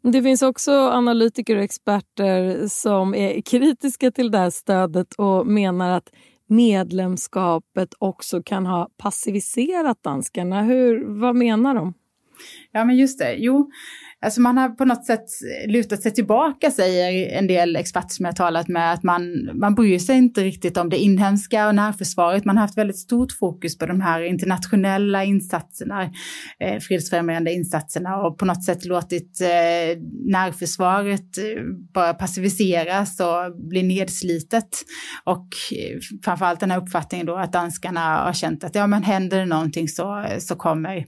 Det 0.03 0.23
finns 0.23 0.43
också 0.43 0.73
analytiker 0.73 1.57
och 1.57 1.63
experter 1.63 2.67
som 2.69 3.15
är 3.15 3.41
kritiska 3.41 4.11
till 4.11 4.31
det 4.31 4.39
här 4.39 4.51
stödet 4.51 5.15
och 5.15 5.47
menar 5.47 5.91
att 5.91 6.11
medlemskapet 6.47 7.95
också 7.99 8.43
kan 8.43 8.67
ha 8.67 8.89
passiviserat 8.97 10.03
danskarna. 10.03 10.63
Hur, 10.63 11.21
vad 11.21 11.37
menar 11.37 11.75
de? 11.75 11.95
Ja, 12.73 12.85
men 12.85 12.97
just 12.97 13.19
det. 13.19 13.35
Jo, 13.35 13.71
Alltså 14.21 14.41
man 14.41 14.59
har 14.59 14.69
på 14.69 14.85
något 14.85 15.05
sätt 15.05 15.25
lutat 15.67 16.03
sig 16.03 16.15
tillbaka, 16.15 16.71
säger 16.71 17.39
en 17.39 17.47
del 17.47 17.77
experter 17.77 18.09
som 18.09 18.25
jag 18.25 18.37
talat 18.37 18.69
med, 18.69 18.93
att 18.93 19.03
man, 19.03 19.51
man 19.55 19.75
bryr 19.75 19.99
sig 19.99 20.17
inte 20.17 20.45
riktigt 20.45 20.77
om 20.77 20.89
det 20.89 20.97
inhemska 20.97 21.69
och 21.69 21.75
närförsvaret. 21.75 22.45
Man 22.45 22.57
har 22.57 22.63
haft 22.63 22.79
väldigt 22.79 22.99
stort 22.99 23.33
fokus 23.33 23.79
på 23.79 23.87
de 23.87 24.01
här 24.01 24.23
internationella 24.23 25.25
insatserna, 25.25 26.03
eh, 26.61 26.79
fredsfrämjande 26.81 27.53
insatserna 27.53 28.17
och 28.17 28.39
på 28.39 28.45
något 28.45 28.65
sätt 28.65 28.85
låtit 28.85 29.41
eh, 29.41 30.03
närförsvaret 30.27 31.39
eh, 31.39 31.63
bara 31.95 32.15
passiviseras 32.15 33.21
och 33.21 33.69
bli 33.69 33.83
nedslitet. 33.83 34.85
Och 35.25 35.49
eh, 35.73 35.99
framförallt 36.25 36.61
den 36.61 36.71
här 36.71 36.83
uppfattningen 36.83 37.27
då 37.27 37.37
att 37.37 37.53
danskarna 37.53 38.17
har 38.17 38.33
känt 38.33 38.65
att 38.65 38.75
ja 38.75 38.87
men 38.87 39.03
händer 39.03 39.39
det 39.39 39.47
någonting 39.47 39.89
så, 39.89 40.27
så 40.39 40.57
kommer 40.57 41.05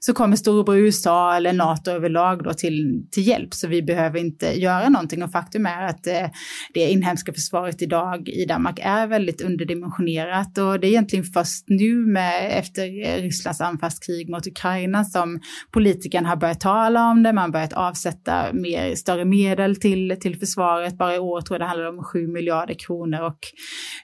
så 0.00 0.14
kommer 0.14 0.36
storebror 0.36 0.76
USA 0.76 1.36
eller 1.36 1.52
NATO 1.52 1.90
överlag 1.90 2.44
då 2.44 2.49
till, 2.52 3.06
till 3.10 3.26
hjälp. 3.26 3.54
Så 3.54 3.68
vi 3.68 3.82
behöver 3.82 4.18
inte 4.18 4.60
göra 4.60 4.88
någonting. 4.88 5.22
Och 5.22 5.32
faktum 5.32 5.66
är 5.66 5.86
att 5.86 6.06
eh, 6.06 6.28
det 6.74 6.90
inhemska 6.90 7.32
försvaret 7.32 7.82
idag 7.82 8.28
i 8.28 8.44
Danmark 8.44 8.78
är 8.82 9.06
väldigt 9.06 9.40
underdimensionerat. 9.40 10.58
Och 10.58 10.80
det 10.80 10.86
är 10.86 10.90
egentligen 10.90 11.24
först 11.24 11.64
nu 11.66 11.94
med, 11.94 12.58
efter 12.58 13.06
eh, 13.06 13.22
Rysslands 13.22 13.60
anfallskrig 13.60 14.30
mot 14.30 14.46
Ukraina 14.46 15.04
som 15.04 15.40
politikerna 15.70 16.28
har 16.28 16.36
börjat 16.36 16.60
tala 16.60 17.10
om 17.10 17.22
det. 17.22 17.32
Man 17.32 17.44
har 17.44 17.52
börjat 17.52 17.72
avsätta 17.72 18.52
mer, 18.52 18.94
större 18.94 19.24
medel 19.24 19.76
till, 19.76 20.16
till 20.20 20.38
försvaret. 20.38 20.98
Bara 20.98 21.14
i 21.14 21.18
år 21.18 21.40
tror 21.40 21.54
jag 21.54 21.60
det 21.60 21.68
handlar 21.68 21.88
om 21.88 22.04
7 22.04 22.26
miljarder 22.26 22.74
kronor. 22.74 23.20
Och 23.20 23.38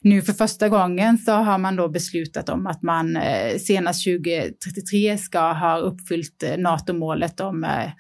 nu 0.03 0.23
för 0.23 0.33
första 0.33 0.69
gången 0.69 1.19
så 1.19 1.33
har 1.33 1.59
man 1.59 1.77
då 1.77 1.89
beslutat 1.89 2.49
om 2.49 2.67
att 2.67 2.83
man 2.83 3.17
eh, 3.17 3.57
senast 3.59 4.05
2033 4.05 5.19
ska 5.19 5.53
ha 5.53 5.79
uppfyllt 5.79 6.45
NATO-målet 6.59 7.41
om 7.41 7.65
eh, 7.65 7.91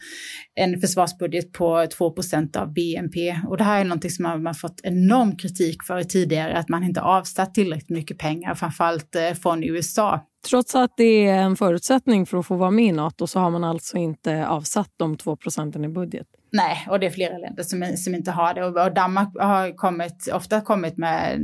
en 0.54 0.80
försvarsbudget 0.80 1.52
på 1.52 1.64
2% 1.64 2.56
av 2.56 2.72
BNP. 2.72 3.40
Och 3.48 3.56
det 3.56 3.64
här 3.64 3.80
är 3.80 3.84
någonting 3.84 4.10
som 4.10 4.22
man 4.22 4.46
har 4.46 4.54
fått 4.54 4.80
enorm 4.82 5.36
kritik 5.36 5.82
för 5.82 6.02
tidigare, 6.02 6.56
att 6.56 6.68
man 6.68 6.84
inte 6.84 7.00
avsatt 7.00 7.54
tillräckligt 7.54 7.90
mycket 7.90 8.18
pengar, 8.18 8.54
framförallt 8.54 9.14
eh, 9.14 9.32
från 9.32 9.64
USA. 9.64 10.26
Trots 10.48 10.74
att 10.74 10.90
det 10.96 11.26
är 11.26 11.38
en 11.38 11.56
förutsättning 11.56 12.26
för 12.26 12.38
att 12.38 12.46
få 12.46 12.56
vara 12.56 12.70
med 12.70 12.84
i 12.84 12.92
Nato 12.92 13.26
så 13.26 13.40
har 13.40 13.50
man 13.50 13.64
alltså 13.64 13.96
inte 13.96 14.46
avsatt 14.46 14.90
de 14.96 15.16
2 15.16 15.36
procenten 15.36 15.84
i 15.84 15.88
budget? 15.88 16.26
Nej, 16.52 16.86
och 16.90 17.00
det 17.00 17.06
är 17.06 17.10
flera 17.10 17.38
länder 17.38 17.62
som, 17.62 17.96
som 17.96 18.14
inte 18.14 18.30
har 18.30 18.54
det. 18.54 18.64
Och, 18.64 18.86
och 18.86 18.94
Danmark 18.94 19.28
har 19.38 19.76
kommit, 19.76 20.28
ofta 20.32 20.60
kommit 20.60 20.96
med 20.96 21.40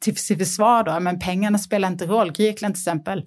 till, 0.00 0.16
till 0.16 0.38
försvar 0.38 0.84
då, 0.84 1.00
men 1.00 1.18
pengarna 1.18 1.58
spelar 1.58 1.88
inte 1.88 2.06
roll. 2.06 2.32
Grekland 2.32 2.74
till 2.74 2.80
exempel 2.80 3.24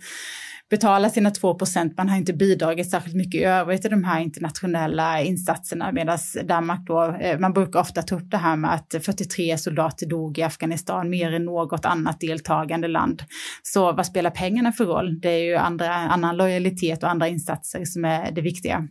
betala 0.72 1.10
sina 1.10 1.32
2 1.32 1.56
procent. 1.56 1.98
Man 1.98 2.10
har 2.10 2.18
inte 2.18 2.34
bidragit 2.34 2.90
särskilt 2.90 3.16
mycket 3.16 3.42
i 3.42 3.44
övrigt 3.44 3.82
till 3.82 3.92
de 3.92 4.04
här 4.04 4.22
internationella 4.22 5.22
insatserna 5.22 5.92
medan 5.92 6.18
Danmark 6.44 6.88
då, 6.88 7.04
eh, 7.04 7.40
man 7.40 7.54
brukar 7.54 7.80
ofta 7.80 8.02
ta 8.02 8.16
upp 8.16 8.32
det 8.32 8.38
här 8.38 8.56
med 8.56 8.74
att 8.74 8.96
43 9.06 9.58
soldater 9.58 10.06
dog 10.06 10.38
i 10.38 10.42
Afghanistan 10.42 11.10
mer 11.10 11.34
än 11.34 11.46
något 11.46 11.86
annat 11.86 12.20
deltagande 12.20 12.88
land. 12.88 13.24
Så 13.64 13.92
vad 13.92 14.06
spelar 14.06 14.30
pengarna 14.32 14.72
för 14.72 14.86
roll? 14.86 15.20
Det 15.20 15.30
är 15.30 15.44
ju 15.44 15.56
andra, 15.56 15.94
annan 15.94 16.38
lojalitet 16.38 17.04
och 17.04 17.10
andra 17.10 17.28
insatser 17.28 17.86
som 17.86 18.06
är 18.06 18.32
det 18.32 18.42
viktiga. 18.42 18.88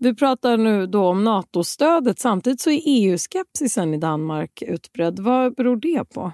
Vi 0.00 0.14
pratar 0.14 0.56
nu 0.56 0.86
då 0.86 1.08
om 1.08 1.24
NATO-stödet. 1.24 2.18
Samtidigt 2.18 2.60
så 2.60 2.70
är 2.70 2.80
EU-skepsisen 2.84 3.94
i 3.94 3.98
Danmark 3.98 4.62
utbredd. 4.62 5.18
Vad 5.18 5.54
beror 5.54 5.76
det 5.76 6.04
på? 6.14 6.32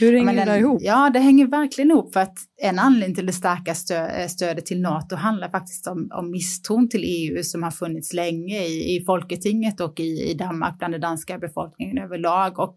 Hur 0.00 0.12
hänger 0.12 0.34
ja, 0.34 0.52
det 0.52 0.58
ihop? 0.58 0.82
Ja, 0.82 1.10
det 1.10 1.18
hänger 1.18 1.46
verkligen 1.46 1.90
ihop 1.90 2.12
för 2.12 2.20
att 2.20 2.38
en 2.62 2.78
anledning 2.78 3.14
till 3.14 3.26
det 3.26 3.32
starka 3.32 3.74
stö 3.74 4.06
eh, 4.06 4.28
stödet 4.28 4.66
till 4.66 4.80
NATO 4.80 5.16
handlar 5.16 5.48
faktiskt 5.48 5.86
om, 5.86 6.08
om 6.12 6.30
misstron 6.30 6.88
till 6.88 7.02
EU 7.04 7.42
som 7.42 7.62
har 7.62 7.70
funnits 7.70 8.12
länge 8.12 8.64
i, 8.64 8.96
i 8.96 9.04
Folketinget 9.04 9.80
och 9.80 10.00
i, 10.00 10.30
i 10.30 10.34
Danmark 10.34 10.78
bland 10.78 10.94
den 10.94 11.00
danska 11.00 11.38
befolkningen 11.38 11.98
överlag. 11.98 12.58
Och 12.58 12.76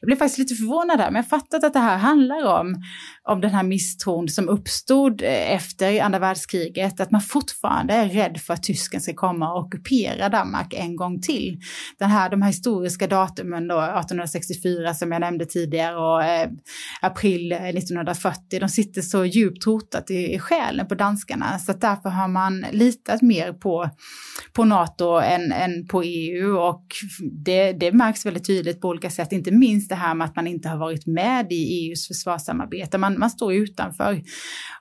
jag 0.00 0.06
blev 0.06 0.16
faktiskt 0.16 0.38
lite 0.38 0.54
förvånad 0.54 0.98
där, 0.98 1.10
men 1.10 1.16
jag 1.16 1.28
fattat 1.28 1.64
att 1.64 1.72
det 1.72 1.78
här 1.78 1.96
handlar 1.96 2.60
om, 2.60 2.82
om 3.28 3.40
den 3.40 3.50
här 3.50 3.62
misstron 3.62 4.28
som 4.28 4.48
uppstod 4.48 5.22
eh, 5.22 5.52
efter 5.52 6.02
andra 6.02 6.18
världskriget, 6.18 7.00
att 7.00 7.10
man 7.10 7.20
fortfarande 7.20 7.94
är 7.94 8.08
rädd 8.08 8.40
för 8.40 8.54
att 8.54 8.62
tysken 8.62 9.00
ska 9.00 9.14
komma 9.14 9.52
och 9.52 9.66
ockupera 9.66 10.28
Danmark 10.28 10.74
en 10.74 10.96
gång 10.96 11.20
till. 11.20 11.60
Den 11.98 12.10
här, 12.10 12.30
de 12.30 12.42
här 12.42 12.48
historiska 12.48 13.06
datumen 13.06 13.68
då, 13.68 13.80
1864 13.80 14.94
som 14.94 15.12
jag 15.12 15.20
nämnde 15.20 15.46
tidigare 15.46 15.96
och 15.96 16.24
eh, 16.24 16.50
april 17.00 17.52
eh, 17.52 17.64
1940, 17.64 18.60
de 18.60 18.68
sitter 18.68 19.02
så 19.12 19.24
djupt 19.24 19.66
rotat 19.66 20.10
i, 20.10 20.34
i 20.34 20.38
själen 20.38 20.86
på 20.86 20.94
danskarna. 20.94 21.58
Så 21.58 21.70
att 21.72 21.80
därför 21.80 22.08
har 22.08 22.28
man 22.28 22.66
litat 22.72 23.22
mer 23.22 23.52
på, 23.52 23.90
på 24.52 24.64
NATO 24.64 25.20
än, 25.20 25.52
än 25.52 25.86
på 25.86 26.02
EU 26.02 26.56
och 26.56 26.86
det, 27.44 27.72
det 27.72 27.92
märks 27.92 28.26
väldigt 28.26 28.46
tydligt 28.46 28.80
på 28.80 28.88
olika 28.88 29.10
sätt, 29.10 29.32
inte 29.32 29.50
minst 29.50 29.88
det 29.88 29.94
här 29.94 30.14
med 30.14 30.24
att 30.24 30.36
man 30.36 30.46
inte 30.46 30.68
har 30.68 30.78
varit 30.78 31.06
med 31.06 31.52
i 31.52 31.88
EUs 31.88 32.08
försvarssamarbete, 32.08 32.98
man, 32.98 33.18
man 33.18 33.30
står 33.30 33.54
utanför. 33.54 34.22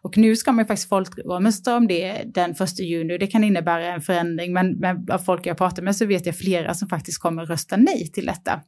Och 0.02 0.18
nu 0.18 0.36
ska 0.36 0.52
man 0.52 0.64
ju 0.66 0.68
faktiskt 0.68 0.90
folkomrösta 0.90 1.76
om 1.76 1.88
det 1.88 2.24
den 2.34 2.52
1 2.52 2.80
juni, 2.80 3.18
det 3.18 3.28
kan 3.28 3.44
innebära 3.44 3.94
en 3.94 4.02
förändring, 4.02 4.54
men, 4.54 4.80
men 4.80 5.12
av 5.12 5.20
folk 5.20 5.46
jag 5.46 5.58
pratar 5.58 5.84
med 5.84 5.96
så 5.96 6.06
vet 6.06 6.26
jag 6.26 6.38
flera 6.38 6.74
som 6.74 6.90
faktiskt 6.90 7.22
kommer 7.22 7.46
rösta 7.46 7.78
nej 7.78 8.12
till 8.14 8.26
detta. 8.26 8.62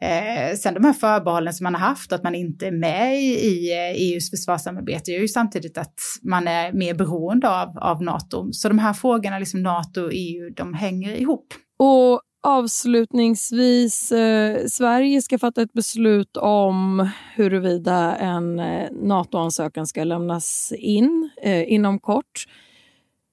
Eh, 0.00 0.56
sen 0.56 0.74
de 0.74 0.84
här 0.84 0.92
förbehållen 0.92 1.52
som 1.52 1.64
man 1.64 1.74
har 1.74 1.88
haft, 1.88 2.12
att 2.12 2.22
man 2.22 2.34
inte 2.34 2.66
är 2.66 2.72
med 2.72 3.22
i 3.22 3.70
EUs 3.72 4.24
eh, 4.24 4.36
e 4.36 4.36
försvarssamarbete, 4.36 5.10
gör 5.10 5.20
ju 5.20 5.28
samtidigt 5.28 5.78
att 5.78 6.00
man 6.22 6.48
är 6.48 6.72
mer 6.72 6.94
beroende 6.94 7.50
av, 7.62 7.78
av 7.78 8.02
NATO. 8.02 8.52
Så 8.52 8.68
de 8.68 8.78
här 8.78 8.92
frågorna, 8.92 9.38
liksom 9.38 9.62
NATO 9.62 10.02
och 10.02 10.10
EU, 10.12 10.50
de 10.50 10.74
hänger 10.74 11.16
ihop. 11.16 11.54
Och 11.78 12.22
avslutningsvis, 12.42 14.12
eh, 14.12 14.66
Sverige 14.66 15.22
ska 15.22 15.38
fatta 15.38 15.62
ett 15.62 15.72
beslut 15.72 16.36
om 16.36 17.08
huruvida 17.34 18.16
en 18.16 18.58
eh, 18.58 18.88
NATO-ansökan 18.92 19.86
ska 19.86 20.04
lämnas 20.04 20.72
in 20.78 21.30
eh, 21.42 21.72
inom 21.72 22.00
kort. 22.00 22.44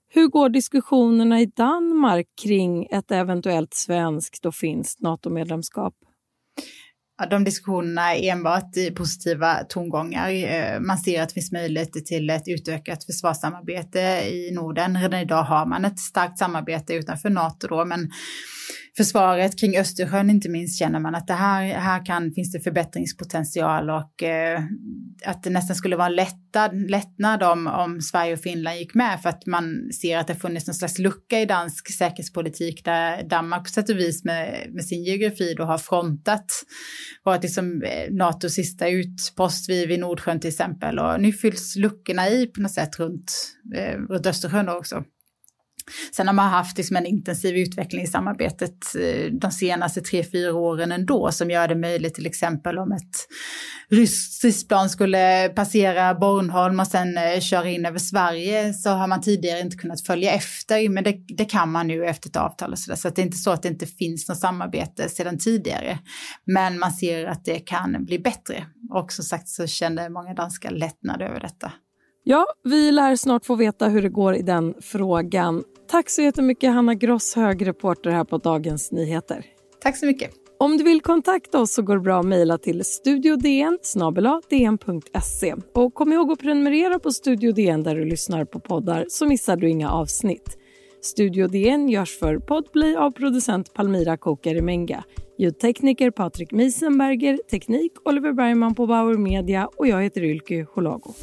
Hur 0.08 0.28
går 0.28 0.50
diskussionerna 0.50 1.42
i 1.42 1.46
Danmark 1.46 2.28
kring 2.42 2.88
ett 2.92 3.12
eventuellt 3.12 3.74
svenskt 3.74 4.46
och 4.46 4.56
finskt 4.56 5.02
NATO-medlemskap? 5.02 5.94
De 7.30 7.44
diskussionerna 7.44 8.16
är 8.16 8.32
enbart 8.32 8.78
i 8.78 8.92
positiva 8.92 9.56
tongångar. 9.70 10.30
Eh, 10.30 10.80
man 10.80 10.98
ser 10.98 11.22
att 11.22 11.30
det 11.30 11.34
finns 11.34 11.52
möjligheter 11.52 12.00
till 12.00 12.30
ett 12.30 12.48
utökat 12.48 13.04
försvarssamarbete 13.04 14.00
i 14.28 14.52
Norden. 14.54 15.02
Redan 15.02 15.20
idag 15.20 15.44
har 15.44 15.66
man 15.66 15.86
ett 15.86 16.00
starkt 16.00 16.40
samarbete 16.40 16.94
utanför 16.94 17.30
NATO 17.30 17.68
då, 17.68 17.86
men 17.86 18.12
försvaret 18.98 19.60
kring 19.60 19.78
Östersjön 19.78 20.30
inte 20.30 20.50
minst 20.50 20.80
känner 20.80 21.00
man 21.00 21.16
att 21.16 21.28
det 21.28 21.34
här, 21.34 21.64
här 21.64 22.06
kan, 22.06 22.32
finns 22.32 22.52
det 22.52 22.60
förbättringspotential 22.60 23.90
och 23.90 24.24
eh, 24.24 24.64
att 25.26 25.44
det 25.44 25.50
nästan 25.50 25.76
skulle 25.76 25.96
vara 25.96 26.08
en 26.08 26.16
lättnad, 26.16 26.90
lättnad 26.90 27.44
om, 27.44 27.68
om 27.68 28.02
Sverige 28.02 28.34
och 28.34 28.40
Finland 28.40 28.78
gick 28.78 28.94
med 28.94 29.22
för 29.22 29.30
att 29.30 29.46
man 29.46 29.90
ser 30.02 30.18
att 30.18 30.28
det 30.28 30.36
funnits 30.36 30.68
någon 30.68 30.74
slags 30.74 31.00
lucka 31.00 31.40
i 31.40 31.46
dansk 31.46 31.94
säkerhetspolitik 31.94 32.86
där 32.86 33.24
Danmark 33.24 33.64
på 33.64 33.70
sätt 33.70 33.90
och 33.90 33.98
vis 33.98 34.24
med, 34.24 34.68
med 34.74 34.86
sin 34.86 35.04
geografi 35.04 35.54
då 35.54 35.64
har 35.64 35.78
frontat, 35.78 36.52
varit 37.24 37.44
liksom 37.44 37.84
eh, 37.84 38.14
NATOs 38.14 38.54
sista 38.54 38.90
utpost 38.90 39.70
vid, 39.70 39.88
vid 39.88 40.00
Nordsjön 40.00 40.40
till 40.40 40.50
exempel 40.50 41.00
och 41.00 41.22
nu 41.22 41.34
fylls 41.34 41.76
luckorna 41.76 42.30
i 42.30 42.48
på 42.48 42.62
något 42.62 42.72
sätt 42.72 43.00
runt, 43.00 43.34
eh, 43.76 43.98
runt 44.10 44.26
Östersjön 44.26 44.70
också. 44.70 45.04
Sen 46.12 46.28
har 46.28 46.34
man 46.34 46.50
haft 46.50 46.78
liksom 46.78 46.98
en 46.98 47.06
intensiv 47.06 47.56
utveckling 47.56 48.02
i 48.02 48.08
samarbetet 48.08 48.96
eh, 48.96 49.32
de 49.32 49.52
senaste 49.52 50.02
tre, 50.02 50.24
fyra 50.24 50.54
åren 50.54 50.92
ändå 50.92 51.32
som 51.32 51.50
gör 51.50 51.68
det 51.68 51.76
möjligt 51.76 52.14
till 52.14 52.26
exempel 52.26 52.78
om 52.78 52.92
ett 52.92 53.28
ryskt 53.90 54.34
stridsplan 54.34 54.90
skulle 54.90 55.50
passera 55.56 56.16
Bornholm 56.16 56.80
och 56.80 56.88
sen 56.88 57.18
eh, 57.18 57.40
köra 57.40 57.70
in 57.70 57.86
över 57.86 58.00
Sverige 58.00 58.74
så 58.74 58.90
har 58.90 59.08
man 59.08 59.22
tidigare 59.22 59.60
inte 59.60 59.78
kunnat 59.78 60.02
följa 60.02 60.32
efter 60.32 60.90
men 60.90 61.04
det, 61.04 61.16
det 61.38 61.46
kan 61.46 61.72
man 61.72 61.88
nu 61.88 62.06
efter 62.06 62.30
ett 62.30 62.36
avtal 62.36 62.72
och 62.72 62.80
så 62.80 62.92
där. 62.92 62.98
Så 62.98 63.10
det 63.10 63.22
är 63.22 63.26
inte 63.26 63.38
så 63.38 63.52
att 63.52 63.64
det 63.64 63.70
inte 63.70 63.86
finns 63.86 64.30
något 64.30 64.38
samarbete 64.38 65.10
sedan 65.10 65.38
tidigare. 65.38 66.00
Men 66.46 66.80
man 66.80 66.92
ser 66.92 67.26
att 67.26 67.46
det 67.46 67.60
kan 67.60 68.06
bli 68.06 68.20
bättre 68.20 68.66
och 68.94 69.12
som 69.12 69.26
sagt 69.26 69.48
så 69.48 69.68
kände 69.68 70.10
många 70.10 70.34
danskar 70.34 70.72
lättnad 70.72 71.22
över 71.22 71.40
detta. 71.40 71.72
Ja, 72.24 72.46
vi 72.64 72.92
lär 72.92 73.16
snart 73.16 73.46
få 73.46 73.56
veta 73.56 73.88
hur 73.88 74.02
det 74.02 74.10
går 74.10 74.36
i 74.36 74.42
den 74.42 74.74
frågan. 74.82 75.64
Tack 75.88 76.10
så 76.10 76.22
jättemycket 76.22 76.74
Hanna 76.74 76.94
Gross, 76.96 77.36
hög 77.36 77.68
reporter 77.68 78.10
här 78.10 78.24
på 78.24 78.38
Dagens 78.38 78.92
Nyheter. 78.92 79.46
Tack 79.82 79.98
så 79.98 80.06
mycket. 80.06 80.32
Om 80.60 80.78
du 80.78 80.84
vill 80.84 81.02
kontakta 81.02 81.60
oss 81.62 81.74
så 81.74 81.82
går 81.82 81.96
det 81.96 82.02
bra 82.02 82.20
att 82.20 82.26
mejla 82.26 82.58
till 82.58 82.86
studiodn 82.86 83.78
dn.se. 84.50 85.56
Och 85.74 85.94
kom 85.94 86.14
ihåg 86.14 86.32
att 86.32 86.40
prenumerera 86.40 87.00
på 87.00 87.12
Studio 87.12 87.52
DN 87.52 87.84
där 87.84 87.96
du 87.96 88.06
lyssnar 88.06 88.46
på 88.46 88.60
poddar 88.60 89.06
så 89.10 89.26
missar 89.26 89.58
du 89.58 89.70
inga 89.70 89.92
avsnitt. 89.92 90.58
Studio 91.02 91.48
DN 91.48 91.90
görs 91.90 92.20
för 92.20 92.38
Podplay 92.38 92.96
av 92.96 93.12
producent 93.12 93.74
Palmira 93.74 94.18
Kokarimenga. 94.18 95.04
Ljudtekniker 95.38 96.12
Patrik 96.12 96.52
Miesenberger, 96.52 97.40
teknik 97.52 97.92
Oliver 98.06 98.34
Bergman 98.34 98.76
på 98.76 98.88
Bauer 98.88 99.18
Media 99.18 99.70
och 99.78 99.88
jag 99.88 100.04
heter 100.04 100.24
Ylke 100.24 100.66
Holago. 100.74 101.14